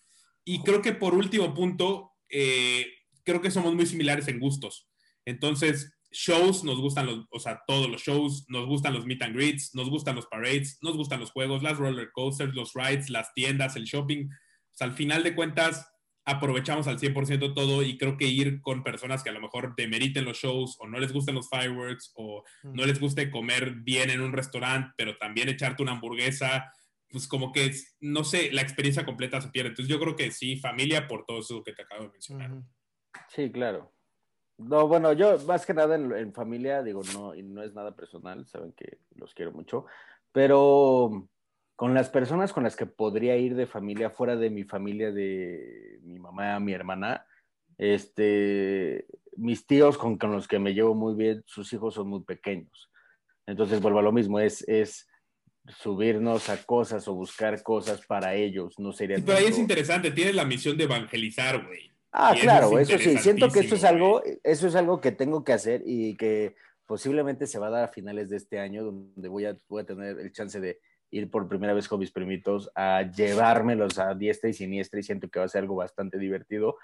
[0.43, 2.87] Y creo que por último punto, eh,
[3.25, 4.89] creo que somos muy similares en gustos.
[5.27, 9.35] Entonces, shows, nos gustan los, o sea, todos los shows, nos gustan los meet and
[9.35, 13.33] greets, nos gustan los parades, nos gustan los juegos, las roller coasters, los rides, las
[13.35, 14.27] tiendas, el shopping.
[14.27, 15.87] O sea, al final de cuentas,
[16.25, 20.25] aprovechamos al 100% todo y creo que ir con personas que a lo mejor demeriten
[20.25, 24.21] los shows o no les gusten los fireworks o no les guste comer bien en
[24.21, 26.73] un restaurante, pero también echarte una hamburguesa,
[27.09, 29.71] pues como que, no sé, la experiencia completa se pierde.
[29.71, 32.63] Entonces yo creo que sí, familia por todo eso que te acabo de mencionar.
[33.29, 33.93] Sí, claro.
[34.61, 37.97] No, bueno, yo más que nada en, en familia, digo, no, y no es nada
[37.97, 39.87] personal, saben que los quiero mucho,
[40.33, 41.29] pero
[41.81, 45.99] con las personas con las que podría ir de familia, fuera de mi familia, de
[46.03, 47.25] mi mamá, mi hermana,
[47.79, 49.07] este,
[49.37, 52.91] mis tíos con, los que me llevo muy bien, sus hijos son muy pequeños.
[53.47, 55.09] Entonces vuelvo a lo mismo, es, es
[55.79, 59.17] subirnos a cosas o buscar cosas para ellos, no sería...
[59.25, 61.90] pero ahí es interesante, tienes la misión de evangelizar, güey.
[62.13, 65.53] Ah, claro, eso, sí, siento que eso es algo, eso es algo que tengo que
[65.53, 69.45] hacer y que posiblemente se va a dar a finales de este año, donde voy
[69.45, 70.81] a, voy a tener el chance de
[71.13, 75.29] ir por primera vez con mis primitos a llevármelos a diestra y siniestra y siento
[75.29, 76.77] que va a ser algo bastante divertido,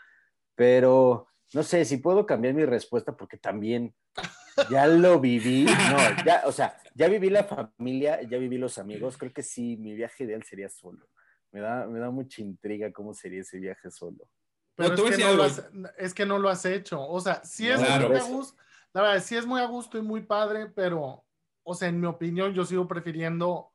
[0.54, 3.94] pero no sé si puedo cambiar mi respuesta porque también
[4.70, 9.16] ya lo viví, no, ya, o sea, ya viví la familia, ya viví los amigos,
[9.16, 11.08] creo que sí, mi viaje ideal sería solo.
[11.52, 14.28] Me da, me da mucha intriga cómo sería ese viaje solo.
[14.76, 15.62] Pero es, que no lo has,
[15.96, 17.00] es, que no lo has, hecho.
[17.00, 18.56] O sea, sí es muy a gusto,
[18.92, 21.24] la verdad, sí es muy a gusto y muy padre, pero,
[21.62, 23.72] o sea, en mi opinión, yo sigo prefiriendo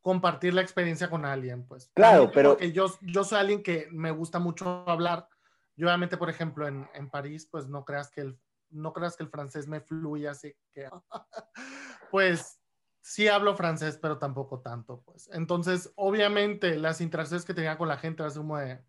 [0.00, 1.90] compartir la experiencia con alguien, pues.
[1.94, 2.50] Claro, pero...
[2.50, 5.28] Porque yo, yo soy alguien que me gusta mucho hablar.
[5.76, 8.38] Yo obviamente, por ejemplo, en, en París, pues no creas que el,
[8.70, 10.88] no creas que el francés me fluye así que,
[12.10, 12.60] pues
[13.00, 15.28] sí hablo francés, pero tampoco tanto, pues.
[15.32, 18.84] Entonces, obviamente, las interacciones que tenía con la gente era como de,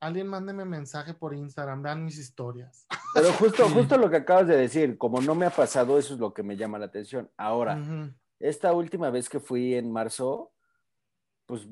[0.00, 2.86] alguien mándeme mensaje por Instagram, vean mis historias.
[3.14, 6.20] Pero justo, justo lo que acabas de decir, como no me ha pasado, eso es
[6.20, 7.30] lo que me llama la atención.
[7.36, 7.80] Ahora,
[8.38, 10.52] esta última vez que fui en marzo,
[11.46, 11.66] pues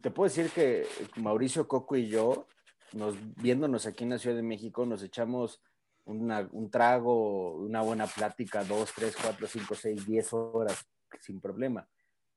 [0.00, 2.46] te puedo decir que Mauricio Coco y yo,
[2.92, 5.62] nos, viéndonos aquí en la Ciudad de México, nos echamos
[6.04, 10.84] un trago, una buena plática, dos, tres, cuatro, cinco, seis, diez horas,
[11.20, 11.88] sin problema.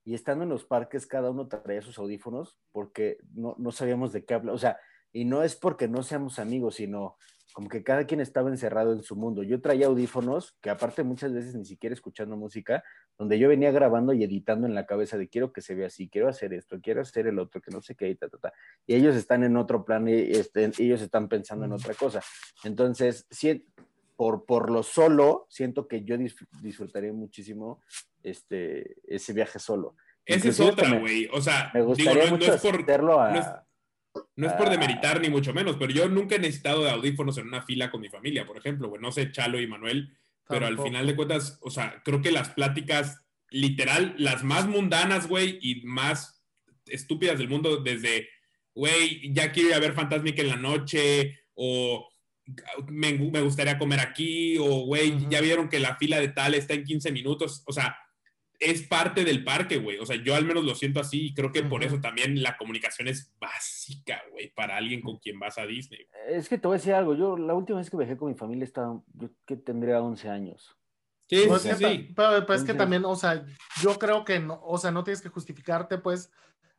[0.05, 4.23] Y estando en los parques, cada uno traía sus audífonos porque no, no sabíamos de
[4.23, 4.53] qué hablar.
[4.53, 4.77] O sea,
[5.15, 7.15] y no es porque no seamos amigos, sino
[7.53, 9.43] como que cada quien estaba encerrado en su mundo.
[9.43, 12.83] Yo traía audífonos, que aparte muchas veces ni siquiera escuchando música,
[13.17, 16.09] donde yo venía grabando y editando en la cabeza de quiero que se vea así,
[16.09, 18.53] quiero hacer esto, quiero hacer el otro, que no sé qué, y, ta, ta, ta.
[18.85, 22.21] y ellos están en otro plan y este, ellos están pensando en otra cosa.
[22.65, 23.65] Entonces, si,
[24.17, 26.17] por, por lo solo, siento que yo
[26.61, 27.81] disfrutaría muchísimo
[28.21, 29.95] este, ese viaje solo.
[30.25, 31.29] Esa es otra, güey.
[31.31, 33.31] O sea, me gustaría mucho es por, hacerlo a...
[33.31, 33.47] No es
[34.35, 37.89] por demeritar ni mucho menos, pero yo nunca he necesitado de audífonos en una fila
[37.89, 39.01] con mi familia, por ejemplo, güey.
[39.01, 40.13] No sé, Chalo y Manuel,
[40.47, 45.27] pero al final de cuentas, o sea, creo que las pláticas, literal, las más mundanas,
[45.27, 46.43] güey, y más
[46.85, 48.27] estúpidas del mundo, desde,
[48.73, 52.07] güey, ya quiero ir a ver Fantasmic en la noche, o
[52.87, 56.73] me, me gustaría comer aquí, o, güey, ya vieron que la fila de tal está
[56.73, 57.97] en 15 minutos, o sea,
[58.59, 59.97] es parte del parque, güey.
[59.97, 62.57] O sea, yo al menos lo siento así y creo que por eso también la
[62.57, 66.07] comunicación es básica, güey, para alguien con quien vas a Disney.
[66.29, 67.15] Es que te voy a decir algo.
[67.15, 70.77] Yo la última vez que viajé con mi familia estaba, yo que tendría 11 años.
[71.27, 72.13] Sí, pues sí, sí.
[72.15, 73.43] Pero, es que también, o sea,
[73.81, 76.31] yo creo que, no, o sea, no tienes que justificarte, pues,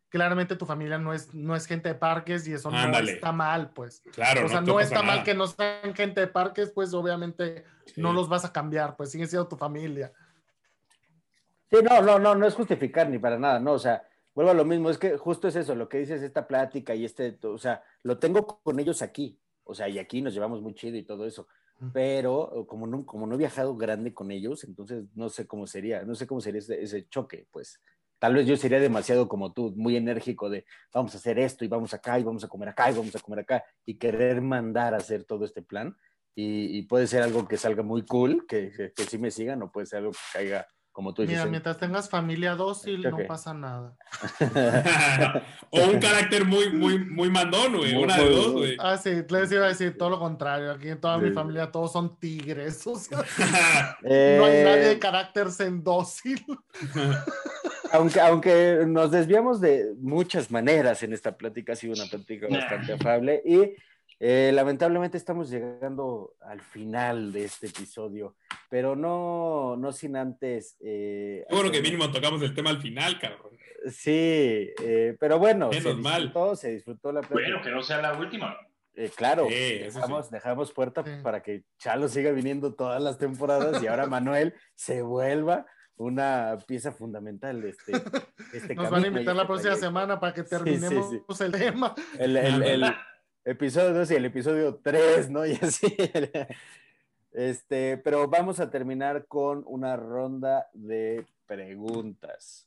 [0.09, 3.70] claramente tu familia no es, no es gente de parques y eso no está mal,
[3.70, 4.03] pues.
[4.12, 4.47] Claro.
[4.47, 7.64] O sea, no, está mal que no sean gente de parques, pues obviamente
[7.97, 10.12] no los vas a cambiar, pues sigue siendo tu familia.
[11.70, 14.02] Sí, no, no, no, no es justificar ni para nada, no, o sea,
[14.34, 17.04] vuelvo a lo mismo, es que justo es eso, lo que dices, esta plática y
[17.04, 20.74] este, o sea, lo tengo con ellos aquí, o sea, y aquí nos llevamos muy
[20.74, 21.48] chido y todo eso,
[21.92, 26.02] pero como no, como no he viajado grande con ellos, entonces no sé cómo sería,
[26.02, 27.80] no sé cómo sería ese, ese choque, pues
[28.18, 31.68] tal vez yo sería demasiado como tú, muy enérgico de vamos a hacer esto y
[31.68, 34.94] vamos acá y vamos a comer acá y vamos a comer acá y querer mandar
[34.94, 35.96] a hacer todo este plan.
[36.38, 39.72] Y, puede ser algo que salga muy cool, que, que, que sí me sigan, o
[39.72, 40.66] puede ser algo que caiga
[40.97, 41.36] como tú dices.
[41.36, 43.94] Mira, mientras tengas familia dócil, no pasa nada.
[45.70, 47.94] o un carácter muy, muy, muy mandón, güey.
[48.03, 48.76] Una de dos, güey.
[48.80, 50.72] Ah, sí, les iba a decir todo lo contrario.
[50.72, 52.86] Aquí en toda mi familia todos son tigres.
[52.86, 53.18] O sea,
[54.03, 56.42] no hay eh, nadie de carácter sendócil.
[57.92, 62.94] aunque, aunque nos desviamos de muchas maneras en esta plática, ha sido una plática bastante
[62.94, 63.42] afable.
[63.44, 63.74] Y
[64.18, 68.36] eh, lamentablemente estamos llegando al final de este episodio,
[68.70, 70.76] pero no, no sin antes.
[70.80, 73.56] Eh, bueno que mínimo tocamos el tema al final, cabrón.
[73.90, 77.50] Sí, eh, pero bueno, se disfrutó, se disfrutó la plática.
[77.50, 78.56] Bueno, que no sea la última.
[78.94, 84.06] Eh, claro, dejamos, dejamos, puerta para que Chalo siga viniendo todas las temporadas y ahora
[84.06, 87.92] Manuel se vuelva una pieza fundamental de este,
[88.54, 91.94] este Nos van a invitar la este próxima semana para que terminemos el tema.
[92.18, 92.84] el, el,
[93.47, 95.47] episodio 2 y el episodio 3, ¿no?
[95.47, 95.97] Y así.
[97.32, 102.66] Este, pero vamos a terminar con una ronda de preguntas,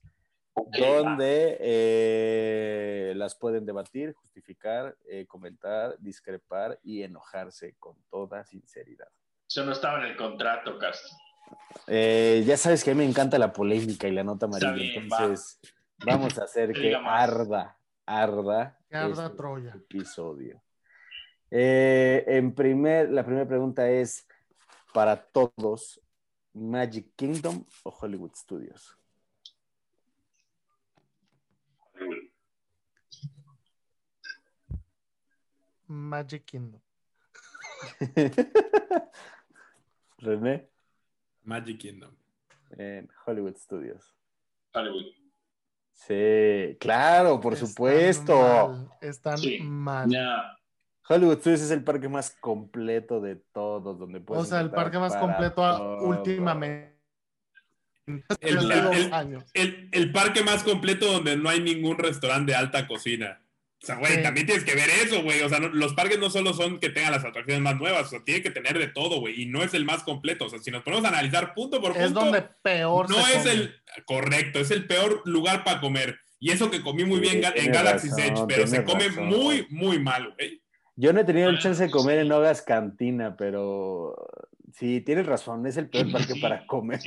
[0.56, 9.08] donde eh, las pueden debatir, justificar, eh, comentar, discrepar y enojarse con toda sinceridad.
[9.48, 11.18] Eso no estaba en el contrato, Castro.
[11.88, 15.60] Eh, ya sabes que a mí me encanta la polémica y la nota amarilla, entonces
[16.06, 17.76] vamos a hacer que arda,
[18.06, 19.74] arda, arda este Troya.
[19.74, 20.62] episodio.
[21.52, 24.28] Eh, en primer, la primera pregunta es
[24.94, 26.02] para todos,
[26.54, 28.96] Magic Kingdom o Hollywood Studios.
[35.88, 36.82] Magic Kingdom.
[40.20, 40.70] René.
[41.44, 42.16] Magic Kingdom.
[42.78, 44.16] En Hollywood Studios.
[44.74, 45.06] Hollywood.
[45.94, 48.90] Sí, claro, por supuesto.
[49.02, 50.10] están mal.
[51.10, 54.44] Hollywood Studios es el parque más completo de todos, donde puedes.
[54.44, 56.98] O sea, el parque más completo últimamente.
[58.42, 63.42] El, el, parque más completo donde no hay ningún restaurante de alta cocina.
[63.82, 65.42] O sea, güey, también tienes que ver eso, güey.
[65.42, 68.24] O sea, los parques no solo son que tengan las atracciones más nuevas, o sea,
[68.24, 69.42] tiene que tener de todo, güey.
[69.42, 70.46] Y no es el más completo.
[70.46, 72.06] O sea, si nos ponemos a analizar punto por punto.
[72.06, 73.10] Es donde peor.
[73.10, 73.76] No es el.
[74.06, 76.20] Correcto, es el peor lugar para comer.
[76.40, 80.34] Y eso que comí muy bien en Galaxy Edge, pero se come muy, muy mal,
[80.34, 80.59] güey.
[81.02, 84.18] Yo no he tenido el chance de comer en Hogas Cantina, pero
[84.74, 87.00] sí, tienes razón, es el peor parque para comer.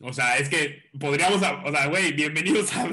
[0.00, 2.88] O sea, es que podríamos, o sea, güey, bienvenidos a,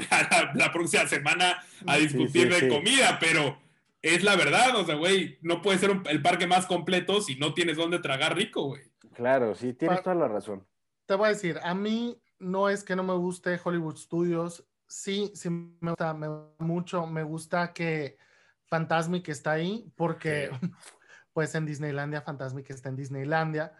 [0.54, 3.58] la, próxima semana a discutir de comida, pero
[4.00, 7.52] es la verdad, o sea, güey, no puede ser el parque más completo si no
[7.52, 8.82] tienes dónde tragar rico, güey.
[9.14, 10.64] Claro, sí, tienes toda la razón.
[11.06, 15.32] Te voy a decir, a mí no es que no me guste Hollywood Studios, sí,
[15.34, 18.29] sí me gusta, me gusta mucho, me gusta que
[18.70, 20.50] Fantasmic está ahí, porque
[21.34, 23.72] pues en Disneylandia, Fantasmic está en Disneylandia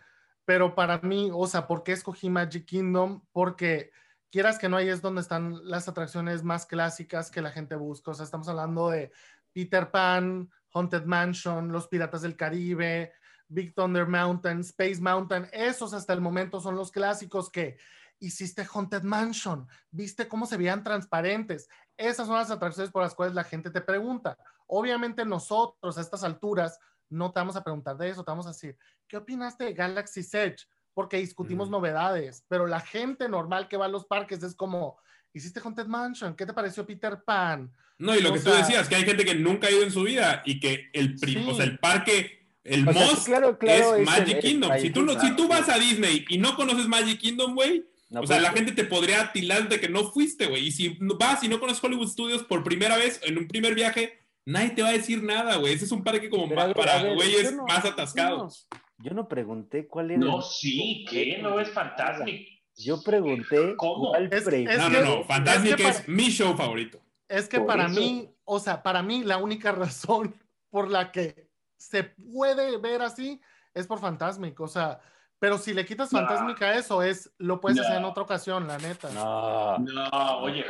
[0.51, 3.23] pero para mí, o sea, ¿por qué escogí Magic Kingdom?
[3.31, 3.93] Porque
[4.33, 8.11] quieras que no, ahí es donde están las atracciones más clásicas que la gente busca.
[8.11, 9.13] O sea, estamos hablando de
[9.53, 13.13] Peter Pan, Haunted Mansion, Los Piratas del Caribe,
[13.47, 15.49] Big Thunder Mountain, Space Mountain.
[15.53, 17.79] Esos hasta el momento son los clásicos que
[18.19, 19.69] hiciste Haunted Mansion.
[19.93, 21.69] ¿Viste cómo se veían transparentes?
[21.97, 24.37] Esas son las atracciones por las cuales la gente te pregunta.
[24.73, 28.51] Obviamente nosotros a estas alturas no te vamos a preguntar de eso, te vamos a
[28.51, 28.77] decir,
[29.09, 30.69] ¿qué opinaste de Galaxy Edge?
[30.95, 34.97] Porque discutimos novedades, pero la gente normal que va a los parques es como,
[35.33, 36.37] ¿hiciste Haunted Mansion?
[36.37, 37.73] ¿Qué te pareció Peter Pan?
[37.99, 40.05] No, y lo que tú decías, que hay gente que nunca ha ido en su
[40.05, 41.17] vida y que el,
[41.49, 43.29] o sea, el parque, el most
[43.63, 44.71] es Magic Kingdom.
[44.79, 48.41] Si tú, si tú vas a Disney y no conoces Magic Kingdom, güey, o sea,
[48.41, 50.69] la gente te podría tilar de que no fuiste, güey.
[50.69, 54.20] Y si vas y no conoces Hollywood Studios por primera vez, en un primer viaje,
[54.45, 55.75] nadie te va a decir nada, güey.
[55.75, 58.69] Ese es un parque como más, para güeyes más atascados.
[58.99, 60.21] Yo no, pregunté cuál era.
[60.21, 61.39] No, sí, ¿qué?
[61.39, 62.47] No es Fantasmic.
[62.77, 64.11] Yo pregunté ¿Cómo?
[64.11, 64.47] cuál es,
[64.79, 65.25] No, no, no.
[65.25, 67.01] Fantasmic es, mi show favorito.
[67.29, 70.35] Es que para mí, o sea, para mí la única razón
[70.71, 73.41] por la que se puede ver así
[73.75, 74.59] es por Fantasmic.
[74.61, 75.01] O sea,
[75.39, 78.79] pero si le quitas Fantasmic a eso, es, lo puedes hacer en otra ocasión, la
[78.79, 79.11] neta.
[79.11, 80.65] No, no oye,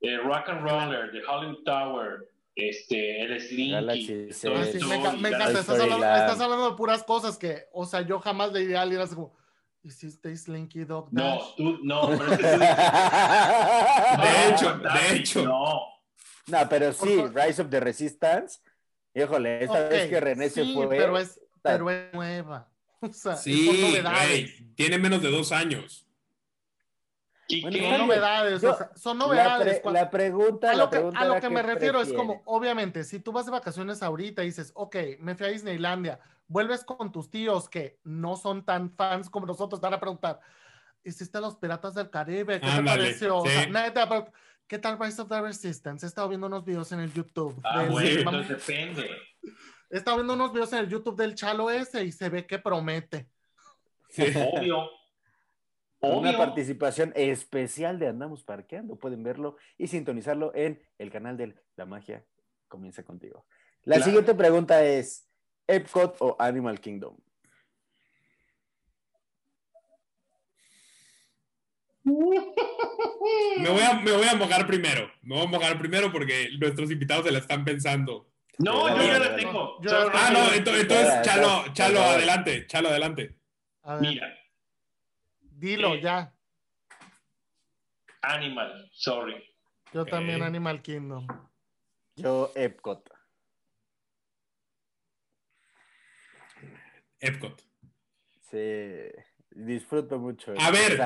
[0.00, 2.30] eh, Rock and Roller, The Hollywood Tower,
[2.68, 4.28] este, el Slinky.
[5.18, 8.82] me, encanta, estás hablando, de puras cosas que, o sea, yo jamás le diría a
[8.82, 9.36] alguien así como,
[9.82, 12.58] ¿hiciste Slinky Dog No, tú, no, pero es De
[14.48, 15.44] hecho, de hecho.
[15.44, 15.80] No.
[16.46, 18.58] No, pero sí, Rise of the Resistance.
[19.14, 20.88] Híjole, esta vez que René se fue.
[20.88, 22.68] Pero es, pero es nueva.
[23.02, 23.90] O sea, sí,
[24.74, 26.06] tiene menos de dos años
[27.50, 28.62] son novedades,
[28.96, 29.82] son novedades.
[29.84, 34.02] La, pregunta, a lo que, me refiero es como, obviamente, si tú vas de vacaciones
[34.02, 38.64] ahorita y dices, ok, me fui a Disneylandia, vuelves con tus tíos que no son
[38.64, 40.40] tan fans como nosotros, te van a preguntar,
[41.04, 42.60] ¿hiciste los Piratas del Caribe?
[42.60, 43.42] ¿Qué te pareció?
[44.66, 46.06] ¿qué tal Rise of the Resistance?
[46.06, 47.60] He estado viendo unos videos en el YouTube.
[47.64, 49.10] Ah, bueno, depende.
[49.90, 52.60] He estado viendo unos videos en el YouTube del Chalo ese y se ve que
[52.60, 53.28] promete.
[54.16, 54.99] Obvio.
[56.00, 58.96] Una participación especial de Andamos Parqueando.
[58.96, 62.24] Pueden verlo y sintonizarlo en el canal de La Magia
[62.68, 63.44] Comienza Contigo.
[63.84, 65.28] La siguiente pregunta es,
[65.66, 67.16] ¿Epcot o Animal Kingdom?
[72.02, 75.10] Me voy, a, me voy a mojar primero.
[75.22, 78.30] Me voy a mojar primero porque nuestros invitados se la están pensando.
[78.58, 79.78] No, yo ya la tengo.
[80.14, 82.66] ah, no, entonces, Chalo, Chalo, adelante.
[82.66, 83.36] Chalo, adelante.
[84.00, 84.39] Mira,
[85.60, 86.32] Dilo ya.
[88.22, 89.44] Animal, sorry.
[89.92, 91.26] Yo también Animal Kingdom.
[92.16, 93.10] Yo Epcot.
[97.18, 97.62] Epcot.
[98.50, 98.58] Sí,
[99.50, 100.54] disfruto mucho.
[100.58, 100.98] A ver,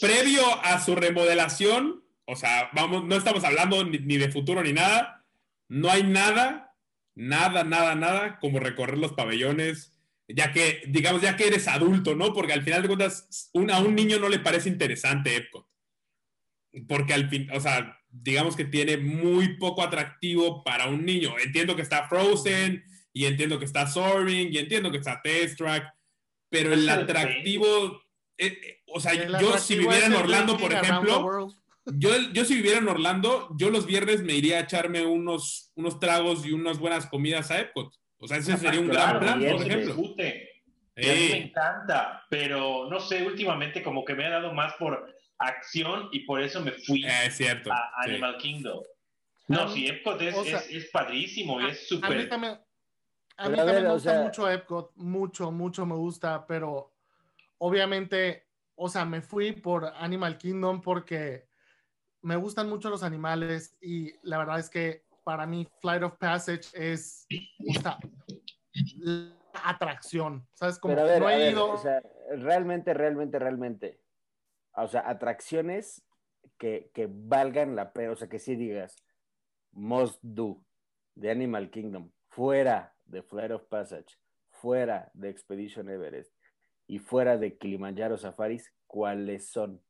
[0.00, 4.72] previo a su remodelación, o sea, vamos, no estamos hablando ni, ni, de futuro ni
[4.72, 5.22] nada.
[5.68, 6.74] No hay nada,
[7.14, 9.91] nada, nada, nada como recorrer los pabellones,
[10.34, 12.32] ya que, digamos, ya que eres adulto, ¿no?
[12.32, 15.66] Porque al final de cuentas, a un niño no le parece interesante Epcot.
[16.88, 21.34] Porque al fin, o sea, digamos que tiene muy poco atractivo para un niño.
[21.38, 25.92] Entiendo que está Frozen, y entiendo que está Soaring, y entiendo que está Test Track,
[26.50, 28.02] pero el atractivo,
[28.38, 31.48] eh, eh, o sea, yo si viviera en Orlando, por ejemplo,
[31.86, 35.98] yo, yo si viviera en Orlando, yo los viernes me iría a echarme unos, unos
[36.00, 37.94] tragos y unas buenas comidas a Epcot.
[38.22, 39.94] O sea, ese sería un gran plan, por ejemplo.
[39.94, 45.12] A mí me encanta, pero no sé, últimamente como que me ha dado más por
[45.38, 48.80] acción y por eso me fui eh, cierto, a Animal Kingdom.
[49.48, 50.36] No, sí, Epcot es,
[50.70, 52.12] es, padrísimo, es súper...
[52.12, 52.60] A mí también,
[53.38, 56.94] a mí también me gusta mucho Epcot, mucho, mucho me gusta, pero
[57.58, 58.46] obviamente,
[58.76, 61.48] o sea, me fui por Animal Kingdom porque
[62.20, 66.68] me gustan mucho los animales y la verdad es que para mí Flight of Passage
[66.74, 67.26] es
[67.82, 67.98] la
[69.64, 70.78] atracción, ¿sabes?
[70.78, 71.72] Como Pero no he ido...
[71.72, 74.00] o sea, realmente, realmente, realmente,
[74.74, 76.04] o sea, atracciones
[76.58, 78.96] que, que valgan la pena, o sea, que sí digas,
[79.72, 80.64] must do
[81.14, 84.16] de Animal Kingdom, fuera de Flight of Passage,
[84.50, 86.34] fuera de Expedition Everest
[86.86, 89.82] y fuera de Kilimanjaro Safaris, ¿cuáles son?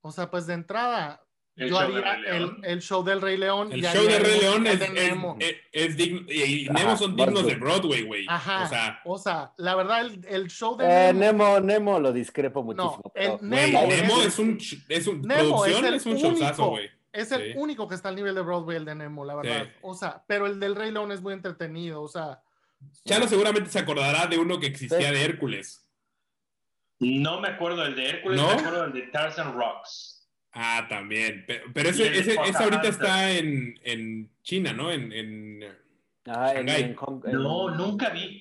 [0.00, 1.23] O sea, pues de entrada,
[1.56, 2.16] yo haría
[2.64, 3.72] el, show del Rey León.
[3.72, 5.38] El show del Rey León es, Nemo.
[5.72, 8.26] Es, digno, y Nemo son dignos de Broadway, güey.
[8.28, 8.64] Ajá.
[8.64, 11.60] O sea, o sea, la verdad, el, show de eh, Nemo.
[11.60, 12.00] Nemo.
[12.00, 13.02] lo discrepo muchísimo.
[13.04, 16.90] No, el Nemo, Nemo, es, un, es un, Nemo es, el es un showzazo, güey.
[17.12, 19.68] Es el único que está al nivel de Broadway, el de Nemo, la verdad.
[19.82, 22.42] O sea, pero el del Rey León es muy entretenido, o sea.
[23.06, 25.88] Chano seguramente se acordará de uno que existía de Hércules.
[26.98, 30.13] No me acuerdo del de Hércules, me acuerdo del de Tarzan Rocks.
[30.54, 31.44] Ah, también.
[31.72, 34.92] Pero, ese, ese, ahorita está en, en, China, ¿no?
[34.92, 35.64] En, en,
[36.26, 36.96] ah, en,
[37.32, 38.40] No, nunca vi.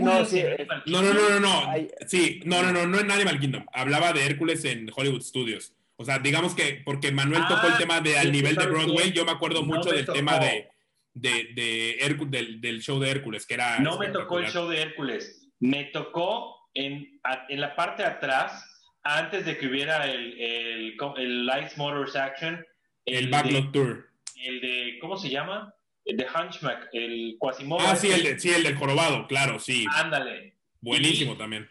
[0.00, 0.42] no, sí,
[0.86, 1.72] no, no, no, no, no.
[2.06, 3.66] Sí, no, no, no, no en Animal Kingdom.
[3.72, 5.74] Hablaba de Hércules en Hollywood Studios.
[5.96, 9.12] O sea, digamos que porque Manuel tocó el ah, tema de al nivel de Broadway,
[9.12, 10.68] yo me acuerdo mucho del tema de,
[11.12, 13.78] de, de del, del, show de Hércules, que era.
[13.78, 15.50] No me tocó el show de Hércules.
[15.58, 18.75] Me tocó en, en la parte de atrás
[19.06, 22.64] antes de que hubiera el, el, el Lights Motors Action.
[23.04, 24.10] El, Backlog Tour.
[24.36, 25.72] El de, ¿cómo se llama?
[26.04, 27.86] El de Hunchback, el Quasimodo.
[27.86, 29.86] Ah, sí, el, de, sí, el del jorobado, claro, sí.
[29.94, 30.54] Ándale.
[30.80, 31.68] Buenísimo también.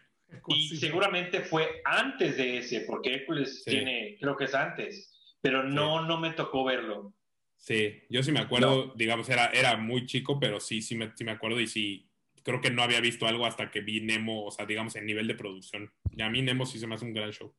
[0.48, 6.06] Y seguramente fue antes de ese, porque Hércules tiene, creo que es antes, pero no,
[6.06, 7.14] no me tocó verlo.
[7.58, 11.24] Sí, yo sí me acuerdo, digamos, era, era muy chico, pero sí, sí me, sí
[11.24, 12.10] me acuerdo y sí,
[12.46, 15.28] creo que no había visto algo hasta que vi Nemo, o sea, digamos, en nivel
[15.28, 15.92] de producción.
[16.12, 17.54] Y a mí Nemo sí se me hace un gran show.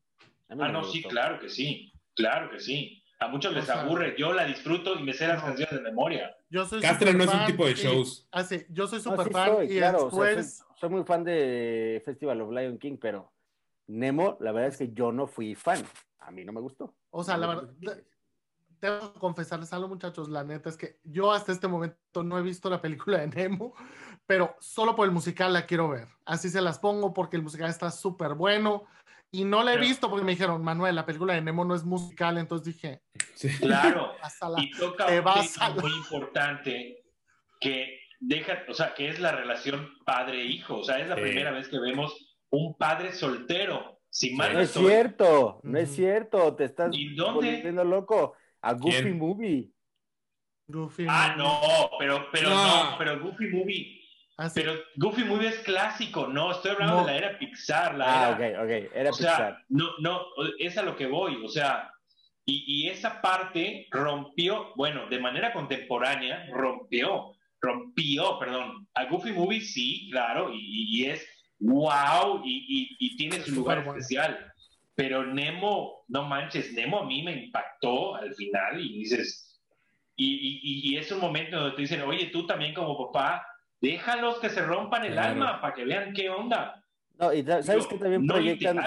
[0.48, 3.02] Ah, no, sí, claro que sí, claro que sí.
[3.18, 6.36] A muchos les aburre, yo la disfruto y me sé las canciones de memoria.
[6.48, 8.28] Yo soy Castre no es un tipo de shows.
[8.30, 10.64] Ah, sí, yo soy súper fan y después...
[10.76, 13.32] soy, muy fan de Festival of Lion King, pero
[13.88, 15.84] Nemo, la verdad es que yo no fui fan.
[16.20, 16.94] A mí no me gustó.
[17.10, 17.70] O sea, la verdad,
[18.78, 20.28] tengo que confesarles algo, muchachos.
[20.28, 23.74] La neta es que yo hasta este momento no he visto la película de Nemo,
[24.26, 26.08] pero solo por el musical la quiero ver.
[26.24, 28.84] Así se las pongo porque el musical está súper bueno.
[29.30, 31.84] Y no la he visto porque me dijeron, Manuel, la película de Nemo no es
[31.84, 33.02] musical, entonces dije,
[33.58, 34.14] claro,
[34.58, 37.04] y toca un muy importante
[37.60, 41.68] que deja, o sea, que es la relación padre-hijo, o sea, es la primera vez
[41.68, 44.00] que vemos un padre soltero.
[44.08, 48.34] Sin no es cierto, no es cierto, te estás volviendo loco.
[48.62, 49.70] A Goofy Movie.
[50.68, 52.94] Goofy ah, no, pero, pero no.
[52.98, 54.05] pero Goofy Movie.
[54.38, 58.36] Ah, pero Goofy Movie es clásico, no, estoy hablando de la era Pixar, la ah,
[58.38, 59.64] era, ok, ok, era Pixar.
[59.70, 60.20] no, no,
[60.58, 61.90] es a lo que voy, o sea,
[62.44, 69.62] y, y, esa parte rompió, bueno, de manera contemporánea, rompió, rompió, perdón, a Goofy Movie
[69.62, 71.26] sí, claro, y, y es
[71.58, 74.52] wow, y, y, tiene su lugar especial,
[74.94, 79.58] pero Nemo, no manches, Nemo a mí me impactó al final y dices,
[80.16, 83.46] y, y, es un momento donde te dicen, oye, tú también como papá,
[83.80, 86.82] déjalos que se rompan el alma para que vean qué onda.
[87.18, 88.78] No, y sabes que también proyectan,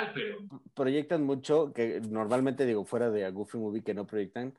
[0.75, 4.53] proyectan mucho, que normalmente digo, fuera de a Goofy Movie que no proyectan,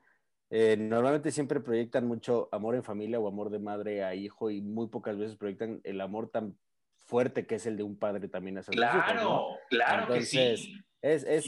[0.49, 4.61] eh, normalmente siempre proyectan mucho amor en familia o amor de madre a hijo y
[4.61, 6.57] muy pocas veces proyectan el amor tan
[7.05, 10.75] fuerte que es el de un padre también hacia Claro, claro que sí.
[11.01, 11.47] Es, es,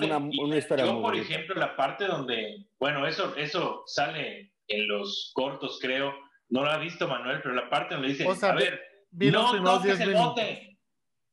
[0.00, 5.32] una, una, historia Yo, por ejemplo, la parte donde, bueno, eso, eso sale en los
[5.34, 6.14] cortos, creo.
[6.48, 8.80] No lo ha visto Manuel, pero la parte donde dice, a ver,
[9.10, 10.78] no toques el bote.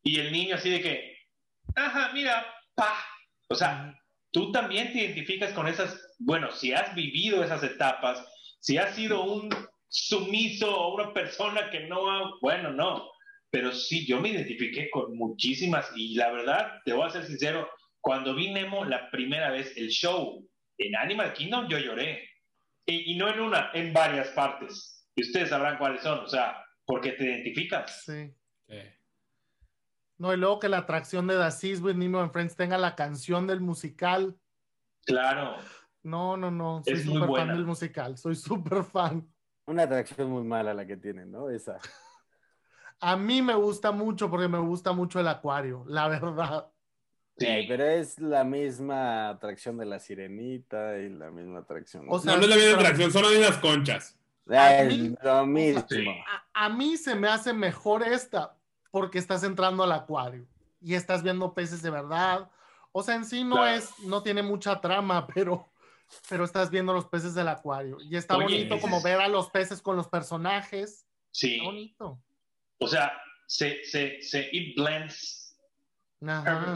[0.04, 1.18] Y el niño así de que,
[1.76, 2.96] ajá, mira, pa.
[3.50, 3.94] O sea,
[4.32, 8.26] tú también te identificas con esas, bueno, si has vivido esas etapas,
[8.60, 9.50] si has sido un
[9.90, 13.12] sumiso o una persona que no ha, bueno, no,
[13.52, 17.70] pero sí, yo me identifiqué con muchísimas y la verdad, te voy a ser sincero,
[18.00, 20.48] cuando vi Nemo la primera vez, el show
[20.78, 22.28] en Animal Kingdom, yo lloré.
[22.88, 25.01] Y, no en una, en varias partes.
[25.16, 28.04] Y ustedes sabrán cuáles son, o sea, porque te identificas.
[28.06, 28.34] Sí.
[30.18, 32.96] No, y luego que la atracción de The Seas with Nemo and Friends tenga la
[32.96, 34.38] canción del musical.
[35.04, 35.58] Claro.
[36.04, 36.84] No, no, no.
[36.86, 38.18] Soy súper fan del musical.
[38.18, 39.28] Soy súper fan.
[39.66, 41.50] una atracción muy mala la que tienen, ¿no?
[41.50, 41.80] Esa.
[43.00, 46.72] A mí me gusta mucho porque me gusta mucho el acuario, la verdad.
[47.36, 52.06] Sí, pero es la misma atracción de la sirenita y la misma atracción.
[52.08, 54.21] O sea, no, es la misma atracción, son las mismas conchas.
[54.48, 55.86] A mí, lo mismo.
[56.54, 58.58] A, mí se me hace mejor esta
[58.90, 60.48] porque estás entrando al acuario
[60.82, 62.50] y estás viendo peces de verdad.
[62.92, 65.72] O sea, en sí no es, no tiene mucha trama, pero,
[66.30, 67.98] pero estás viendo los peces del acuario.
[68.02, 71.06] Y está bonito como ver a los peces con los personajes.
[71.32, 71.56] Sí.
[71.56, 72.22] Está bonito.
[72.80, 73.14] O sea,
[73.46, 75.58] se, se, se, it blends.
[76.26, 76.76] Ajá.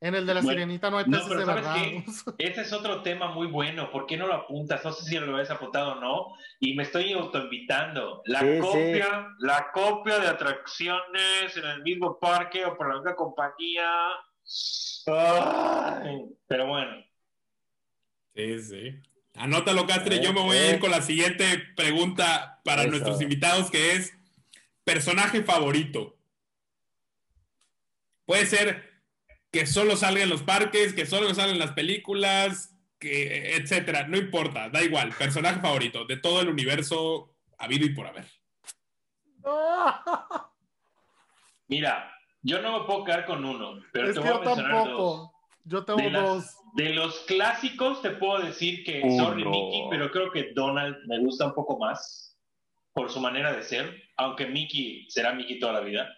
[0.00, 1.76] En el de la sirenita no hay peces de verdad.
[2.38, 3.90] Ese es otro tema muy bueno.
[3.90, 4.84] ¿Por qué no lo apuntas?
[4.84, 6.26] No sé si lo habías apuntado o no.
[6.60, 8.22] Y me estoy autoinvitando.
[8.26, 13.90] La copia, la copia de atracciones en el mismo parque o por la misma compañía.
[16.46, 17.04] pero bueno.
[18.34, 19.02] Sí, sí.
[19.34, 20.22] Anótalo, Castre.
[20.22, 21.44] Yo me voy a ir con la siguiente
[21.76, 24.12] pregunta para nuestros invitados, que es
[24.84, 26.16] personaje favorito.
[28.26, 28.93] Puede ser
[29.54, 34.08] que solo salga en los parques, que solo salga en las películas, que, etcétera.
[34.08, 35.12] No importa, da igual.
[35.16, 38.26] Personaje favorito de todo el universo habido y por haber.
[41.68, 45.02] Mira, yo no me puedo quedar con uno, pero te voy a mencionar tampoco.
[45.02, 45.30] dos.
[45.62, 46.56] Yo tengo dos.
[46.74, 51.46] de los clásicos te puedo decir que sorry Mickey, pero creo que Donald me gusta
[51.46, 52.36] un poco más
[52.92, 56.12] por su manera de ser, aunque Mickey será Mickey toda la vida.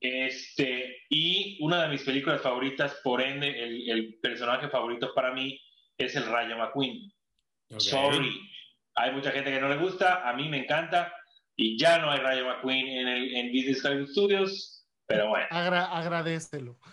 [0.00, 5.58] Este, y una de mis películas favoritas, por ende, el, personaje favorito para mí
[5.96, 7.12] es el Rayo McQueen.
[7.78, 8.40] Sorry.
[8.94, 11.12] Hay mucha gente que no le gusta, a mí me encanta,
[11.56, 15.46] y ya no hay Rayo McQueen en, el, en Disney Studios, pero bueno.
[15.50, 16.78] agradecelo.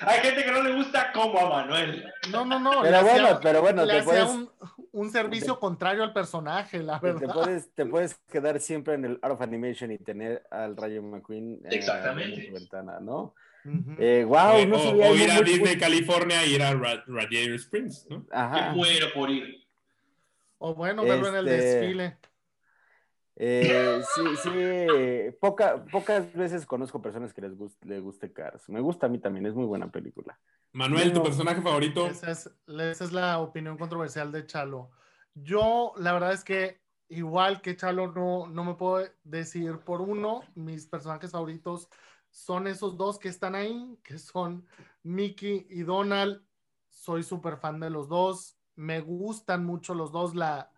[0.00, 2.12] Hay gente que no le gusta como a Manuel.
[2.30, 2.82] No, no, no.
[2.82, 4.50] Pero bueno, pero bueno, te puedes, un,
[5.10, 7.20] servicio contrario al personaje, la verdad.
[7.20, 11.02] Te puedes, te puedes quedar siempre en el Art of Animation y tener al Rayo
[11.02, 12.40] McQueen Exactamente.
[12.40, 13.34] en tu ventana, ¿no?
[13.98, 18.26] eh, wow, no o, ir a Disney, California y ir a Radiator Springs, ¿no?
[18.30, 18.72] Ajá.
[18.72, 19.66] muero por ir.
[20.58, 22.18] O bueno, verlo en el este, desfile.
[23.42, 28.68] Eh, sí, sí, pocas veces conozco personas que les guste, les guste Cars.
[28.68, 30.38] Me gusta a mí también, es muy buena película.
[30.72, 32.06] Manuel, ¿tu personaje favorito?
[32.06, 34.90] Esa es, esa es, la opinión controversial de Chalo.
[35.32, 40.42] Yo, la verdad es que igual que Chalo, no, no me puedo decir por uno.
[40.54, 41.88] Mis personajes favoritos
[42.28, 44.66] son esos dos que están ahí, que son
[45.02, 46.44] Mickey y Donald.
[46.90, 48.58] Soy súper fan de los dos.
[48.76, 50.34] Me gustan mucho los dos.
[50.34, 50.70] La,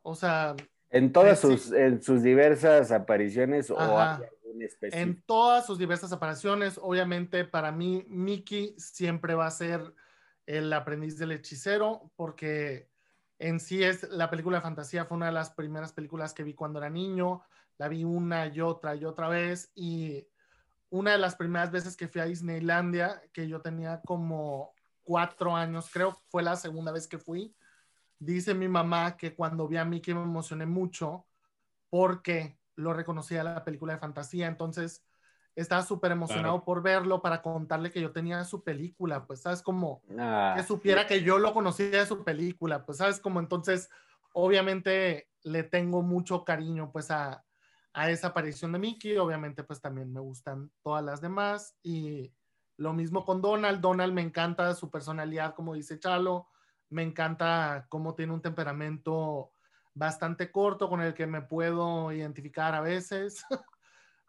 [0.00, 0.56] o sea,
[0.90, 5.00] en todas sus, en sus diversas apariciones o hay algún especie.
[5.00, 9.94] En todas sus diversas apariciones, obviamente para mí Mickey siempre va a ser
[10.46, 12.88] el aprendiz del hechicero porque
[13.38, 16.54] en sí es la película de fantasía, fue una de las primeras películas que vi
[16.54, 17.42] cuando era niño,
[17.76, 20.26] la vi una y otra y otra vez y
[20.90, 24.72] una de las primeras veces que fui a Disneylandia, que yo tenía como
[25.02, 27.54] cuatro años, creo fue la segunda vez que fui,
[28.18, 31.26] Dice mi mamá que cuando vi a Mickey me emocioné mucho
[31.90, 35.04] porque lo reconocía la película de fantasía, entonces
[35.54, 40.02] estaba súper emocionado por verlo para contarle que yo tenía su película, pues sabes como
[40.18, 43.90] ah, que supiera que yo lo conocía de su película, pues sabes como entonces
[44.32, 47.44] obviamente le tengo mucho cariño pues a,
[47.92, 51.76] a esa aparición de Mickey, obviamente pues también me gustan todas las demás.
[51.82, 52.32] Y
[52.76, 56.48] lo mismo con Donald, Donald me encanta su personalidad como dice Chalo,
[56.90, 59.52] me encanta cómo tiene un temperamento
[59.94, 63.44] bastante corto con el que me puedo identificar a veces,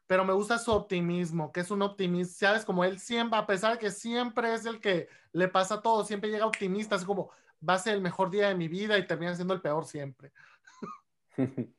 [0.08, 2.66] pero me gusta su optimismo, que es un optimista, ¿sabes?
[2.66, 6.32] Como él siempre, a pesar de que siempre es el que le pasa todo, siempre
[6.32, 7.30] llega optimista, así como
[7.68, 10.32] va a ser el mejor día de mi vida y termina siendo el peor siempre.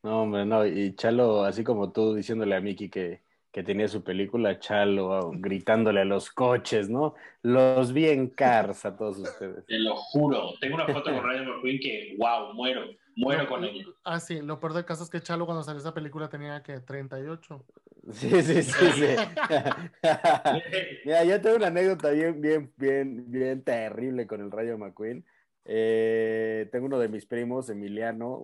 [0.00, 4.02] No, hombre, no, y Chalo, así como tú diciéndole a Miki que, que tenía su
[4.02, 7.14] película Chalo gritándole a los coches, ¿no?
[7.42, 9.64] Los vi en Cars a todos ustedes.
[9.66, 10.52] Te lo juro.
[10.60, 12.82] Tengo una foto con Ryan McQueen que, wow, muero.
[13.16, 13.84] Muero con ella.
[14.04, 14.40] Ah, sí.
[14.40, 17.64] Lo peor del caso es que Chalo cuando salió esa película tenía que 38.
[18.12, 19.16] Sí, sí, sí, sí.
[21.04, 25.24] Mira, yo tengo una anécdota bien, bien, bien, bien terrible con el Rayo McQueen.
[25.64, 28.40] Eh, tengo uno de mis primos, Emiliano,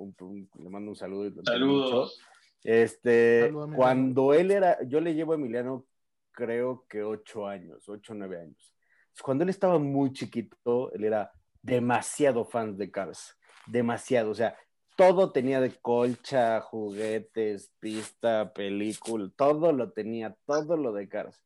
[0.58, 1.30] le mando un saludo.
[1.44, 2.20] Saludos.
[2.64, 5.86] Este, cuando él era, yo le llevo a Emiliano
[6.32, 8.74] creo que ocho años, ocho o nueve años.
[9.22, 11.30] Cuando él estaba muy chiquito, él era
[11.62, 13.36] demasiado fan de Cars,
[13.66, 14.56] demasiado, o sea,
[14.96, 21.40] todo tenía de colcha, juguetes, pista, película, todo lo tenía, todo lo de Cars.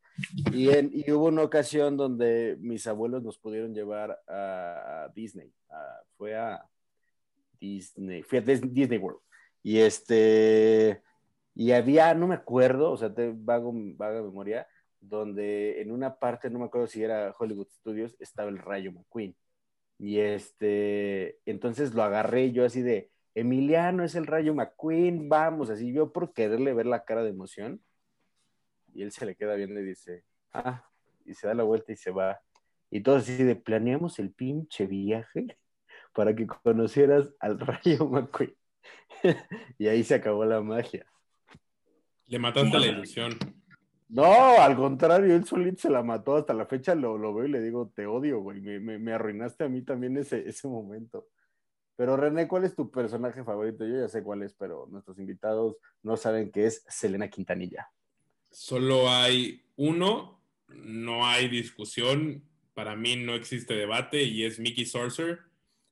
[0.53, 5.53] Y, en, y hubo una ocasión donde mis abuelos nos pudieron llevar a, Disney,
[6.17, 6.65] fue a,
[7.61, 9.21] Disney, fui a Disney World.
[9.63, 11.03] Y este,
[11.59, 14.69] y había, no me acuerdo, o sea, te vago, vaga memoria,
[15.01, 19.37] donde en una parte, no me acuerdo si era Hollywood Studios, estaba el Rayo McQueen.
[19.99, 25.93] Y este, entonces lo agarré yo así de, Emiliano es el Rayo McQueen, vamos, así
[25.93, 27.83] yo por quererle ver la cara de emoción.
[28.95, 30.89] Y él se le queda viendo y dice, ah,
[31.25, 32.41] y se da la vuelta y se va.
[32.89, 35.59] Y todos así de, planeamos el pinche viaje
[36.15, 38.57] para que conocieras al Rayo McQueen.
[39.79, 41.05] y ahí se acabó la magia.
[42.29, 43.37] Le mataste la ilusión.
[44.09, 46.37] No, al contrario, él solito se la mató.
[46.37, 48.61] Hasta la fecha lo, lo veo y le digo, te odio, güey.
[48.61, 51.29] Me, me, arruinaste a mí también ese, ese momento.
[51.97, 53.87] Pero René, ¿cuál es tu personaje favorito?
[53.87, 57.91] Yo ya sé cuál es, pero nuestros invitados no saben que es Selena Quintanilla.
[58.51, 62.45] Solo hay uno, no hay discusión.
[62.73, 65.41] Para mí no existe debate y es Mickey Sorcerer.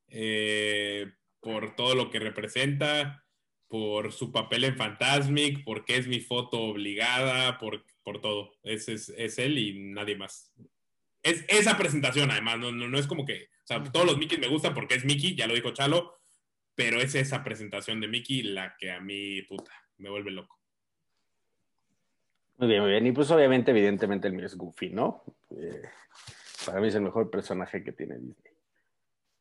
[0.09, 3.26] Eh, por todo lo que representa,
[3.69, 8.53] por su papel en Fantasmic, porque es mi foto obligada, por, por todo.
[8.63, 10.53] Es, es, es, él y nadie más.
[11.23, 14.49] Es esa presentación, además, no, no, es como que, o sea, todos los Mickey me
[14.49, 16.21] gustan porque es Mickey, ya lo dijo Chalo,
[16.75, 20.57] pero es esa presentación de Mickey la que a mí, puta, me vuelve loco.
[22.59, 23.07] Muy bien, muy bien.
[23.07, 25.25] Y pues obviamente, evidentemente el mío es Goofy, ¿no?
[25.51, 25.83] Eh,
[26.65, 28.53] para mí es el mejor personaje que tiene Disney.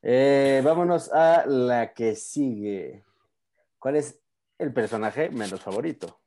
[0.02, 3.02] Eh, vámonos a la que sigue.
[3.78, 4.22] ¿Cuál es
[4.58, 6.20] el personaje menos favorito?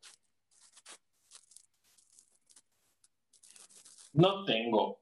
[4.14, 5.02] No tengo.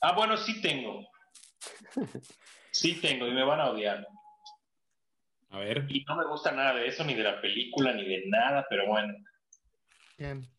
[0.00, 1.06] Ah, bueno, sí tengo.
[2.72, 4.06] Sí tengo y me van a odiar.
[5.50, 5.86] A ver.
[5.88, 8.86] Y no me gusta nada de eso, ni de la película, ni de nada, pero
[8.86, 9.12] bueno.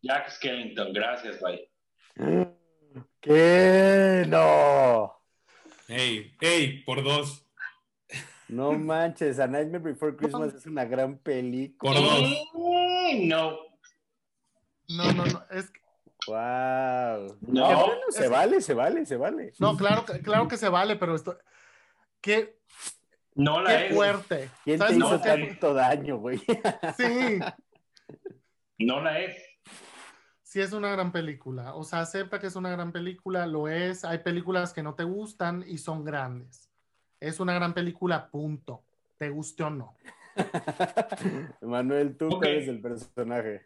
[0.02, 1.72] Jack Skellington, gracias, bye.
[3.22, 4.26] ¿Qué?
[4.28, 5.24] No.
[5.88, 7.46] Hey, hey, por dos.
[8.52, 11.94] No manches, A Nightmare Before Christmas es una gran película.
[11.94, 12.22] Por dos.
[13.24, 13.58] No.
[14.90, 15.44] No, no, no.
[15.52, 15.72] Es
[16.28, 17.38] Wow.
[17.42, 19.54] No, se vale, se vale, se vale.
[19.58, 21.36] No, claro, claro que se vale, pero esto.
[22.22, 22.60] Qué,
[23.34, 24.50] no la qué fuerte.
[24.64, 26.40] ¿Quién te hizo tanto daño, güey?
[26.98, 27.40] Sí.
[28.78, 29.52] No la es
[30.52, 31.76] sí es una gran película.
[31.76, 34.04] O sea, acepta que es una gran película, lo es.
[34.04, 36.70] Hay películas que no te gustan y son grandes.
[37.22, 38.84] Es una gran película, punto.
[39.18, 39.96] Te guste o no.
[41.62, 42.58] Manuel, tú okay.
[42.58, 43.66] eres el personaje.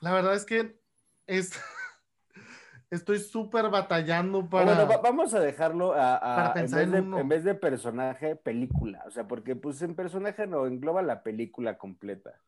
[0.00, 0.78] La verdad es que
[1.26, 1.52] es...
[2.90, 4.86] estoy súper batallando para.
[4.86, 9.02] Bueno, vamos a dejarlo a, en, vez de, en, vez de, personaje, película.
[9.06, 12.40] O sea, porque pues en personaje no engloba la película completa.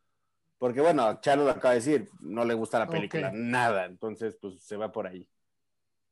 [0.59, 4.63] Porque bueno, Chalo lo acaba de decir, no le gusta la película, nada, entonces pues
[4.63, 5.29] se va por ahí.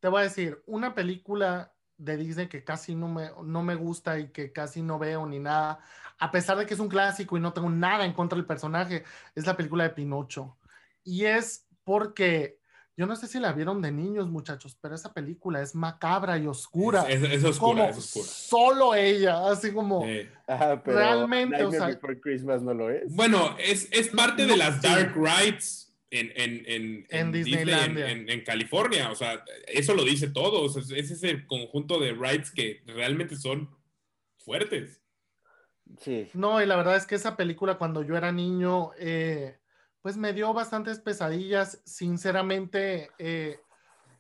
[0.01, 4.19] Te voy a decir, una película de Disney que casi no me, no me gusta
[4.19, 5.81] y que casi no veo ni nada,
[6.19, 9.05] a pesar de que es un clásico y no tengo nada en contra del personaje,
[9.35, 10.57] es la película de Pinocho.
[11.03, 12.59] Y es porque
[12.97, 16.47] yo no sé si la vieron de niños, muchachos, pero esa película es macabra y
[16.47, 17.03] oscura.
[17.09, 18.27] Es, es, es oscura, es oscura.
[18.27, 20.07] Solo ella, así como
[20.47, 21.65] ah, realmente.
[21.65, 23.13] o sea, Before Christmas no lo es.
[23.13, 25.84] Bueno, es, es parte de las Dark Rides
[26.15, 28.07] en, en, en, en Disneylandia.
[28.07, 29.11] Disney, en, California.
[29.11, 30.63] O sea, eso lo dice todo.
[30.63, 33.69] O sea, es ese conjunto de rides que realmente son
[34.39, 35.01] fuertes.
[36.01, 36.29] Sí.
[36.35, 39.59] No, y la verdad es que esa película, cuando yo era niño, eh,
[40.01, 41.83] pues me dio bastantes pesadillas.
[41.85, 43.59] Sinceramente, eh,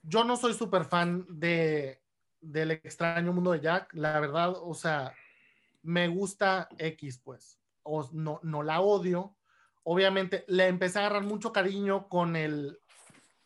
[0.02, 2.00] yo no soy súper fan de,
[2.40, 5.14] del extraño mundo de Jack, la verdad, o sea,
[5.82, 9.36] me gusta X, pues, o no, no la odio.
[9.84, 12.80] Obviamente, le empecé a agarrar mucho cariño con el,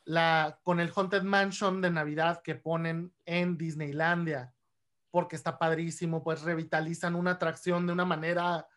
[0.04, 4.54] la, con el Haunted Mansion de Navidad que ponen en Disneylandia,
[5.10, 8.68] porque está padrísimo, pues revitalizan una atracción de una manera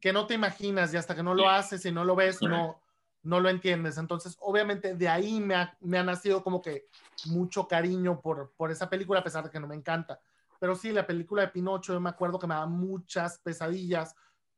[0.00, 2.82] que no te imaginas y hasta que no lo haces y no lo ves, no,
[3.22, 3.98] no lo entiendes.
[3.98, 6.88] Entonces, obviamente, de ahí me ha, nacido como que
[7.26, 10.20] mucho cariño por, por esa película, a pesar de que no me encanta.
[10.58, 14.14] Pero sí, la película de Pinocho, yo me acuerdo que me daba muchas pesadillas,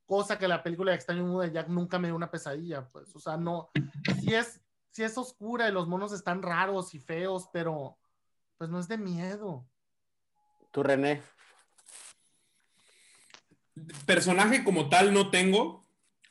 [0.07, 3.15] cosa que la película de Extraño Mundo de Jack nunca me dio una pesadilla, pues,
[3.15, 3.71] o sea, no,
[4.21, 7.99] sí es, sí es oscura y los monos están raros y feos, pero
[8.59, 9.69] pues no es de miedo.
[10.71, 11.23] ¿Tú, René?
[14.07, 15.87] Personaje como tal no tengo,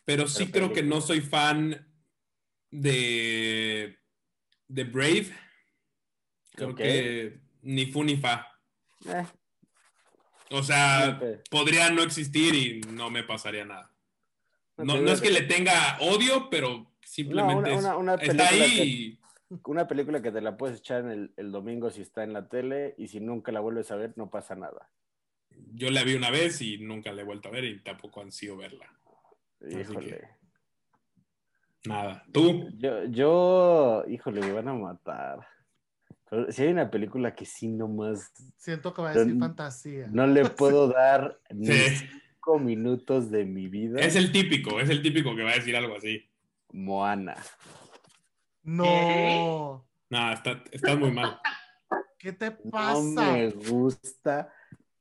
[0.05, 1.88] pero sí creo que no soy fan
[2.71, 3.99] de,
[4.67, 5.32] de Brave,
[6.51, 8.47] creo que ni fu ni fa.
[9.05, 9.26] Eh.
[10.53, 13.91] O sea, podría no existir y no me pasaría nada.
[14.77, 17.73] No, no es que le tenga odio, pero simplemente
[18.21, 19.19] está ahí.
[19.65, 22.49] Una película que te la puedes echar en el, el, domingo si está en la
[22.49, 24.89] tele y si nunca la vuelves a ver no pasa nada.
[25.73, 28.31] yo la vi una vez y nunca la he vuelto a ver y tampoco han
[28.31, 28.85] sido verla.
[29.67, 30.29] Híjole.
[31.85, 32.23] nada.
[32.31, 32.69] ¿Tú?
[32.77, 35.52] Yo, yo, híjole, me van a matar.
[36.49, 38.31] Si hay una película que sí nomás.
[38.57, 40.07] Siento que va a decir fantasía.
[40.11, 43.99] No le puedo dar ni cinco minutos de mi vida.
[43.99, 46.29] Es el típico, es el típico que va a decir algo así.
[46.71, 47.36] Moana.
[48.63, 49.86] No.
[50.09, 51.39] No, está, estás muy mal.
[52.17, 52.99] ¿Qué te pasa?
[53.01, 54.51] No me gusta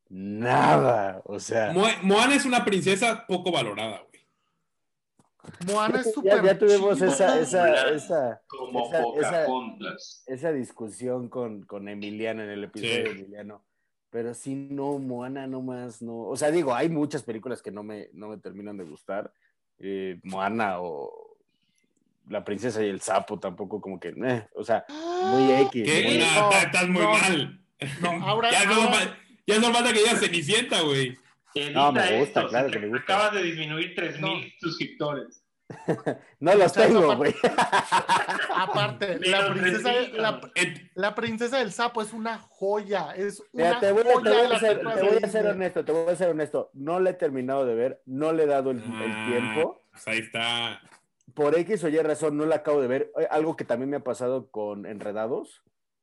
[0.08, 1.22] nada.
[1.24, 1.72] O sea.
[1.72, 4.11] Moana es una princesa poco valorada, güey.
[5.66, 6.42] Moana es súper.
[6.44, 9.46] Ya, tuvimos esa, esa, esa, como esa,
[10.26, 13.64] esa, discusión con, con, Emiliano en el episodio de Emiliano.
[14.10, 16.20] Pero sí, no, Moana no más, no.
[16.20, 19.32] O sea, digo, hay muchas películas que no me, no me terminan de gustar.
[19.78, 21.36] Eh, Moana o
[22.28, 25.82] la princesa y el sapo tampoco como que, eh, o sea, muy X.
[25.84, 26.18] ¿Qué?
[26.18, 27.60] no, estás muy mal.
[28.00, 28.90] No, ahora, ya, No,
[29.46, 31.18] ya es normal que ella Cenicienta, güey.
[31.72, 33.14] No, me gusta, claro que me gusta.
[33.14, 35.44] Acabas de disminuir 3.000 suscriptores.
[36.40, 37.34] no los tengo, güey.
[38.56, 40.40] Aparte, la princesa, la,
[40.94, 43.14] la princesa, del sapo es una joya.
[43.16, 45.92] Es una te voy, joya te voy, a ser, te voy a ser honesto, te
[45.92, 46.70] voy a ser honesto.
[46.74, 49.84] No le he terminado de ver, no le he dado el, ah, tiempo.
[49.90, 50.80] Pues ahí está
[51.34, 53.12] por X o Y razón no la acabo de ver.
[53.18, 55.62] Eh, algo que también me ha pasado con Enredados.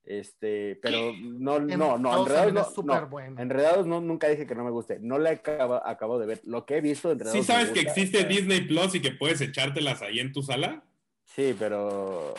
[0.09, 4.97] Este, pero no, no, no, Enredados no, Enredados no, nunca dije que no me guste.
[4.99, 6.41] No la acabo, acabo de ver.
[6.45, 7.39] Lo que he visto Enredados.
[7.39, 10.83] ¿Sí sabes que existe Disney Plus y que puedes echártelas ahí en tu sala?
[11.25, 12.33] Sí, pero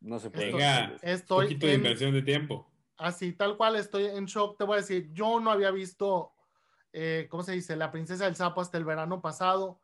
[0.00, 0.46] no se puede.
[0.50, 2.68] Venga, estoy un poquito de inversión de tiempo.
[2.96, 4.58] Así, tal cual, estoy en shock.
[4.58, 6.32] Te voy a decir, yo no había visto,
[6.92, 7.76] eh, ¿cómo se dice?
[7.76, 9.80] La princesa del sapo hasta el verano pasado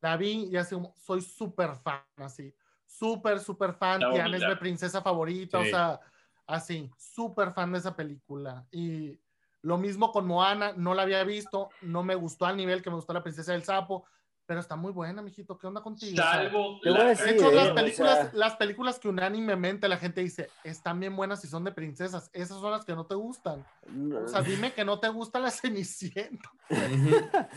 [0.00, 2.52] la vi y así soy súper fan, así.
[2.84, 4.00] Súper, súper fan.
[4.00, 6.00] Tiana es mi princesa favorita, o sea,
[6.46, 8.66] así, súper fan de esa película.
[8.70, 9.18] Y
[9.62, 12.96] lo mismo con Moana, no la había visto, no me gustó al nivel que me
[12.96, 14.04] gustó la princesa del sapo,
[14.44, 15.56] pero está muy buena, mijito.
[15.56, 16.16] ¿Qué onda contigo?
[16.16, 16.80] Salvo.
[16.82, 21.48] de hecho, las, películas, las películas que unánimemente la gente dice están bien buenas y
[21.48, 23.64] son de princesas, esas son las que no te gustan.
[24.24, 26.50] O sea, dime que no te gusta la Cenicienta.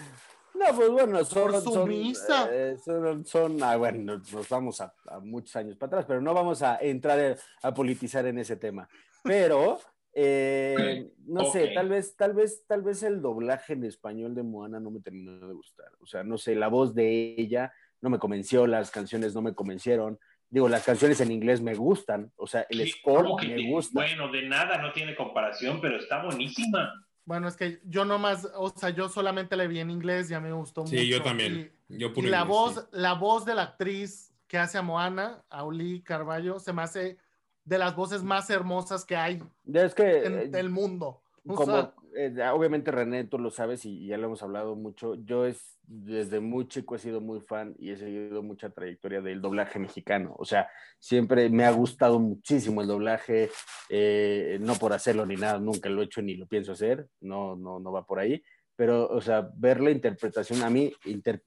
[0.58, 1.62] No, pues bueno, son.
[1.62, 6.34] Son, eh, son, son ah, bueno, nos vamos a, muchos años para atrás, pero no
[6.34, 8.88] vamos a entrar a politizar en ese tema.
[9.24, 9.80] Pero,
[10.14, 14.80] eh, no sé, tal vez, tal vez, tal vez el doblaje en español de Moana
[14.80, 15.92] no me terminó de gustar.
[16.00, 19.54] O sea, no sé, la voz de ella no me convenció, las canciones no me
[19.54, 20.20] convencieron.
[20.50, 24.00] Digo, las canciones en inglés me gustan, o sea, el score me gusta.
[24.00, 26.94] Bueno, de nada, no tiene comparación, pero está buenísima.
[27.26, 30.54] Bueno, es que yo nomás, o sea, yo solamente le vi en inglés, ya me
[30.54, 30.96] gustó mucho.
[30.96, 31.74] Sí, yo también.
[31.90, 36.60] Y, yo la voz, la voz de la actriz que hace a Moana, Auli Carballo,
[36.60, 37.18] se me hace
[37.64, 39.42] de las voces más hermosas que hay
[39.74, 41.24] es que, en eh, el mundo.
[41.48, 45.78] como, eh, obviamente René, tú lo sabes y, ya lo hemos hablado mucho, yo es,
[45.84, 50.34] desde muy chico he sido muy fan y he seguido mucha trayectoria del doblaje mexicano,
[50.38, 53.50] o sea, siempre me ha gustado muchísimo el doblaje,
[53.90, 57.56] eh, no por hacerlo ni nada, nunca lo he hecho ni lo pienso hacer, no,
[57.56, 58.42] no, no va por ahí,
[58.76, 60.94] pero, o sea, ver la interpretación, a mí,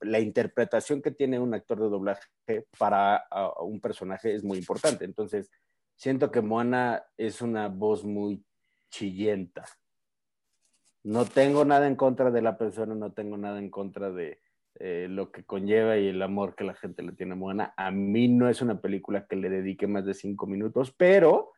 [0.01, 2.27] la interpretación que tiene un actor de doblaje
[2.79, 3.25] para
[3.61, 5.51] un personaje es muy importante, entonces
[5.97, 8.43] siento que Moana es una voz muy
[8.91, 9.65] chillenta,
[11.09, 14.41] no tengo nada en contra de la persona, no tengo nada en contra de
[14.79, 17.73] eh, lo que conlleva y el amor que la gente le tiene a Moana.
[17.79, 21.53] A mí no es una película que le dedique más de cinco minutos, pero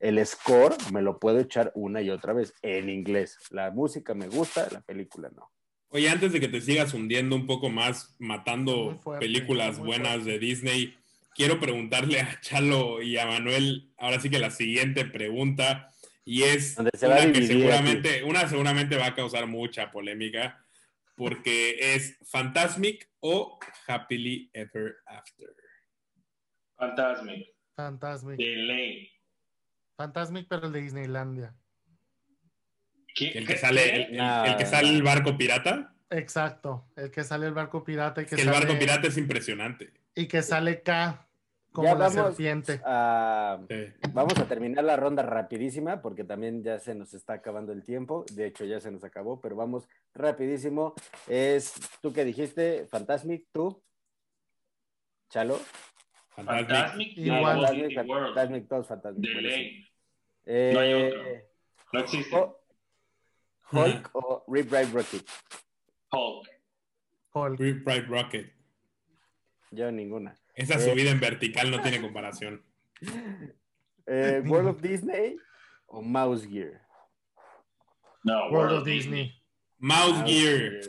[0.00, 3.36] el score me lo puedo echar una y otra vez en inglés.
[3.50, 5.50] La música me gusta, la película no.
[5.90, 10.94] Oye, antes de que te sigas hundiendo un poco más, matando películas buenas de Disney,
[11.34, 15.90] quiero preguntarle a Chalo y a Manuel, ahora sí que la siguiente pregunta.
[16.24, 16.90] Y es una
[17.32, 20.64] que seguramente, una seguramente va a causar mucha polémica
[21.16, 25.54] porque es Fantasmic o Happily Ever After.
[26.76, 27.48] Fantasmic.
[27.76, 28.36] Fantasmic.
[28.36, 29.10] De ley.
[29.96, 31.54] Fantasmic, pero el de Disneylandia.
[33.14, 35.94] ¿El que sale el, que sale el barco pirata?
[36.10, 38.24] Exacto, el que sale el barco pirata.
[38.24, 39.92] que, el barco pirata es impresionante.
[40.14, 41.28] Y que sale K
[41.72, 42.80] como la serpiente.
[42.84, 48.24] Vamos a terminar la ronda rapidísima porque también ya se nos está acabando el tiempo.
[48.32, 50.94] De hecho, ya se nos acabó, pero vamos rapidísimo.
[51.26, 53.82] Es tú que dijiste, Fantasmic, tú,
[55.30, 55.58] Chalo.
[56.28, 57.66] Fantasmic, Igual.
[57.66, 59.30] Fantasmic, Fantasmic, todos Fantasmic.
[60.44, 61.22] Eh, no hay otro.
[61.92, 62.36] No existe.
[63.72, 65.24] Hulk o Rip Ride Rocket.
[66.10, 66.48] Hulk.
[67.32, 67.58] Hulk.
[67.58, 68.52] Rip Ride Rocket.
[69.70, 70.38] Yo ninguna.
[70.54, 72.64] Esa eh, subida en vertical no tiene comparación.
[74.06, 75.36] Eh, World of Disney
[75.86, 76.82] o Mouse Gear.
[78.24, 79.32] No, World, of Disney.
[79.78, 80.80] Mouse, Gear.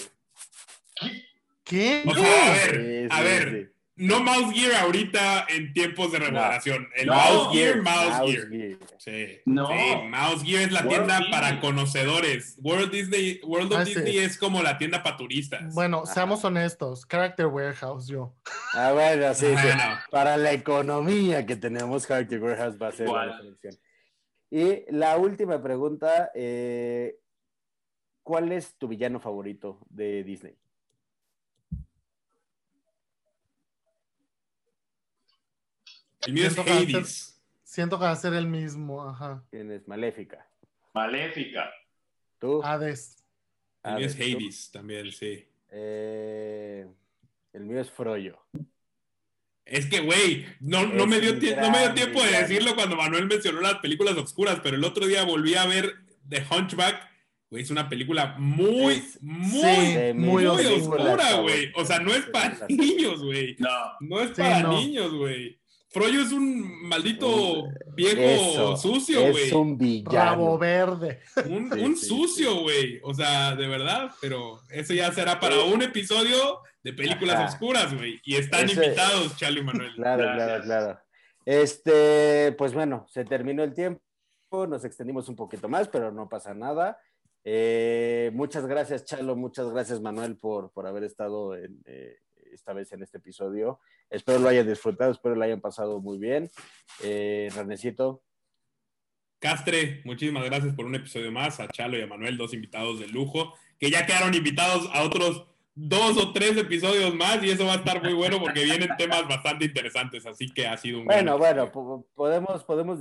[1.64, 2.04] ¿Qué?
[2.06, 6.88] O sea, a ver, a ver no Mouse Gear ahorita en tiempos de remodelación.
[6.96, 8.78] El Mouse Gear, Mouse, Gear.
[8.98, 9.40] Sí.
[9.46, 9.70] No.
[10.06, 12.58] Mouse Gear es la tienda para conocedores.
[12.62, 15.74] World Disney, World of ah, Disney es como la tienda para turistas.
[15.76, 17.06] Bueno, seamos honestos.
[17.06, 18.36] Character Warehouse, yo.
[18.74, 19.54] Ah, bueno, sí,
[20.10, 23.72] Para la economía que tenemos, Character Warehouse va a ser la diferencia.
[24.50, 27.16] Y la última pregunta, eh,
[28.24, 30.56] ¿cuál es tu villano favorito de Disney?
[36.28, 37.42] El mío es Hades.
[37.64, 39.44] siento que va a ser el mismo, ajá.
[39.50, 39.88] ¿Quién es?
[39.88, 40.48] Maléfica.
[40.94, 41.72] Maléfica.
[42.40, 42.62] ¿Tú?
[42.64, 43.24] Hades.
[43.84, 45.46] El mío es Hades también, sí.
[45.70, 46.88] Eh,
[47.52, 48.40] el mío es Froyo.
[49.66, 53.28] Es que, güey, no, no, me dio no me dio tiempo de decirlo cuando Manuel
[53.28, 55.96] mencionó las películas oscuras, pero el otro día volví a ver
[56.28, 57.10] The Hunchback.
[57.50, 61.72] Güey, es una película muy, muy, muy, oscura, güey.
[61.76, 63.56] O sea, no es para niños, güey.
[63.60, 63.70] No.
[64.00, 65.60] No es para niños, güey.
[65.94, 69.44] Froyo es un maldito viejo sucio, güey.
[69.44, 70.12] Es un villano.
[70.12, 71.20] Rabo verde.
[71.46, 73.00] Un, sucio, güey.
[73.04, 78.20] O sea, de verdad, pero eso ya será para un episodio de películas oscuras, güey.
[78.24, 79.94] Y están invitados, Charlie Manuel.
[79.94, 81.00] Claro, claro, claro.
[81.46, 84.02] Este, pues bueno, se terminó el tiempo.
[84.68, 87.00] Nos extendimos un poquito más, pero no pasa nada.
[87.44, 89.36] Eh, muchas gracias, Chalo.
[89.36, 92.18] Muchas gracias, Manuel, por, por haber estado en, eh,
[92.54, 93.80] esta vez en este episodio.
[94.10, 96.50] Espero lo hayan disfrutado, espero lo hayan pasado muy bien.
[97.04, 98.24] Eh, Renecito.
[99.40, 101.60] Castre, muchísimas gracias por un episodio más.
[101.60, 105.46] A Chalo y a Manuel, dos invitados de lujo, que ya quedaron invitados a otros
[105.76, 109.28] dos o tres episodios más y eso va a estar muy bueno porque vienen temas
[109.28, 111.06] bastante interesantes, así que ha sido un...
[111.06, 111.72] Bueno, bueno,
[112.16, 113.00] podemos, podemos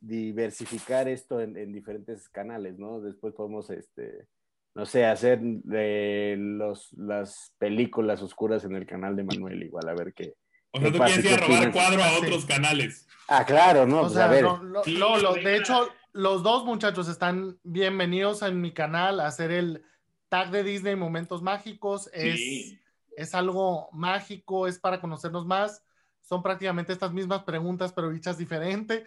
[0.00, 3.00] diversificar esto en, en, diferentes canales, ¿no?
[3.00, 4.26] Después podemos, este,
[4.74, 9.94] no sé, hacer de los, las películas oscuras en el canal de Manuel, igual, a
[9.94, 10.34] ver qué.
[10.72, 13.06] O sea, tú quieres ir a robar cuadro a otros canales.
[13.26, 13.98] Ah, claro, ¿no?
[13.98, 14.44] O pues, sea, a ver.
[14.44, 19.84] No, de hecho, los dos muchachos están bienvenidos en mi canal a hacer el
[20.28, 22.08] tag de Disney Momentos Mágicos.
[22.12, 22.78] Es,
[23.16, 25.82] es algo mágico, es para conocernos más
[26.30, 29.04] son prácticamente estas mismas preguntas, pero dichas diferente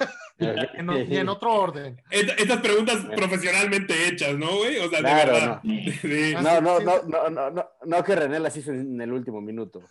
[0.38, 2.00] y en otro orden.
[2.10, 4.78] Estas preguntas profesionalmente hechas, ¿no, güey?
[4.78, 5.60] O sea, de verdad.
[5.62, 5.74] No.
[6.42, 9.82] No, no, no, no, no, no, que René las hizo en el último minuto.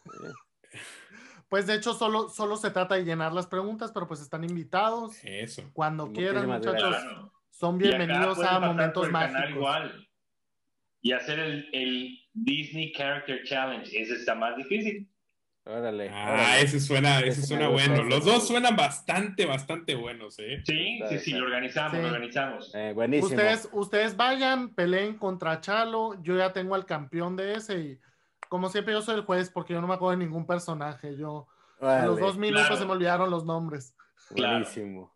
[1.48, 5.16] Pues de hecho solo, solo se trata de llenar las preguntas, pero pues están invitados.
[5.24, 5.70] Eso.
[5.74, 6.96] Cuando quieran, muchachos,
[7.52, 9.52] son bienvenidos a Momentos Mágicos.
[9.52, 10.10] Igual.
[11.02, 15.13] Y hacer el, el Disney Character Challenge, ese está más difícil.
[15.66, 16.10] Órale.
[16.12, 18.04] Ah, ese suena, ese, suena bueno.
[18.04, 20.62] Los dos suenan bastante, bastante buenos, ¿eh?
[20.66, 22.76] Sí, sí, sí, lo organizamos, lo organizamos.
[22.76, 23.30] Eh, buenísimo.
[23.30, 26.22] Ustedes, ustedes vayan, peleen contra Chalo.
[26.22, 28.00] Yo ya tengo al campeón de ese y
[28.50, 31.16] como siempre yo soy el juez porque yo no me acuerdo de ningún personaje.
[31.16, 31.48] Yo
[31.80, 33.96] a los dos minutos se me olvidaron los nombres.
[34.32, 35.14] Buenísimo.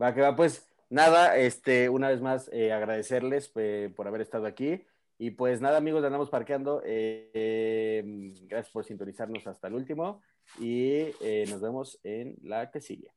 [0.00, 4.46] Va que va, pues nada, este, una vez más eh, agradecerles eh, por haber estado
[4.46, 4.84] aquí.
[5.22, 6.82] Y pues nada, amigos, andamos parqueando.
[6.84, 8.02] Eh,
[8.48, 10.20] gracias por sintonizarnos hasta el último
[10.58, 13.12] y eh, nos vemos en la que sigue.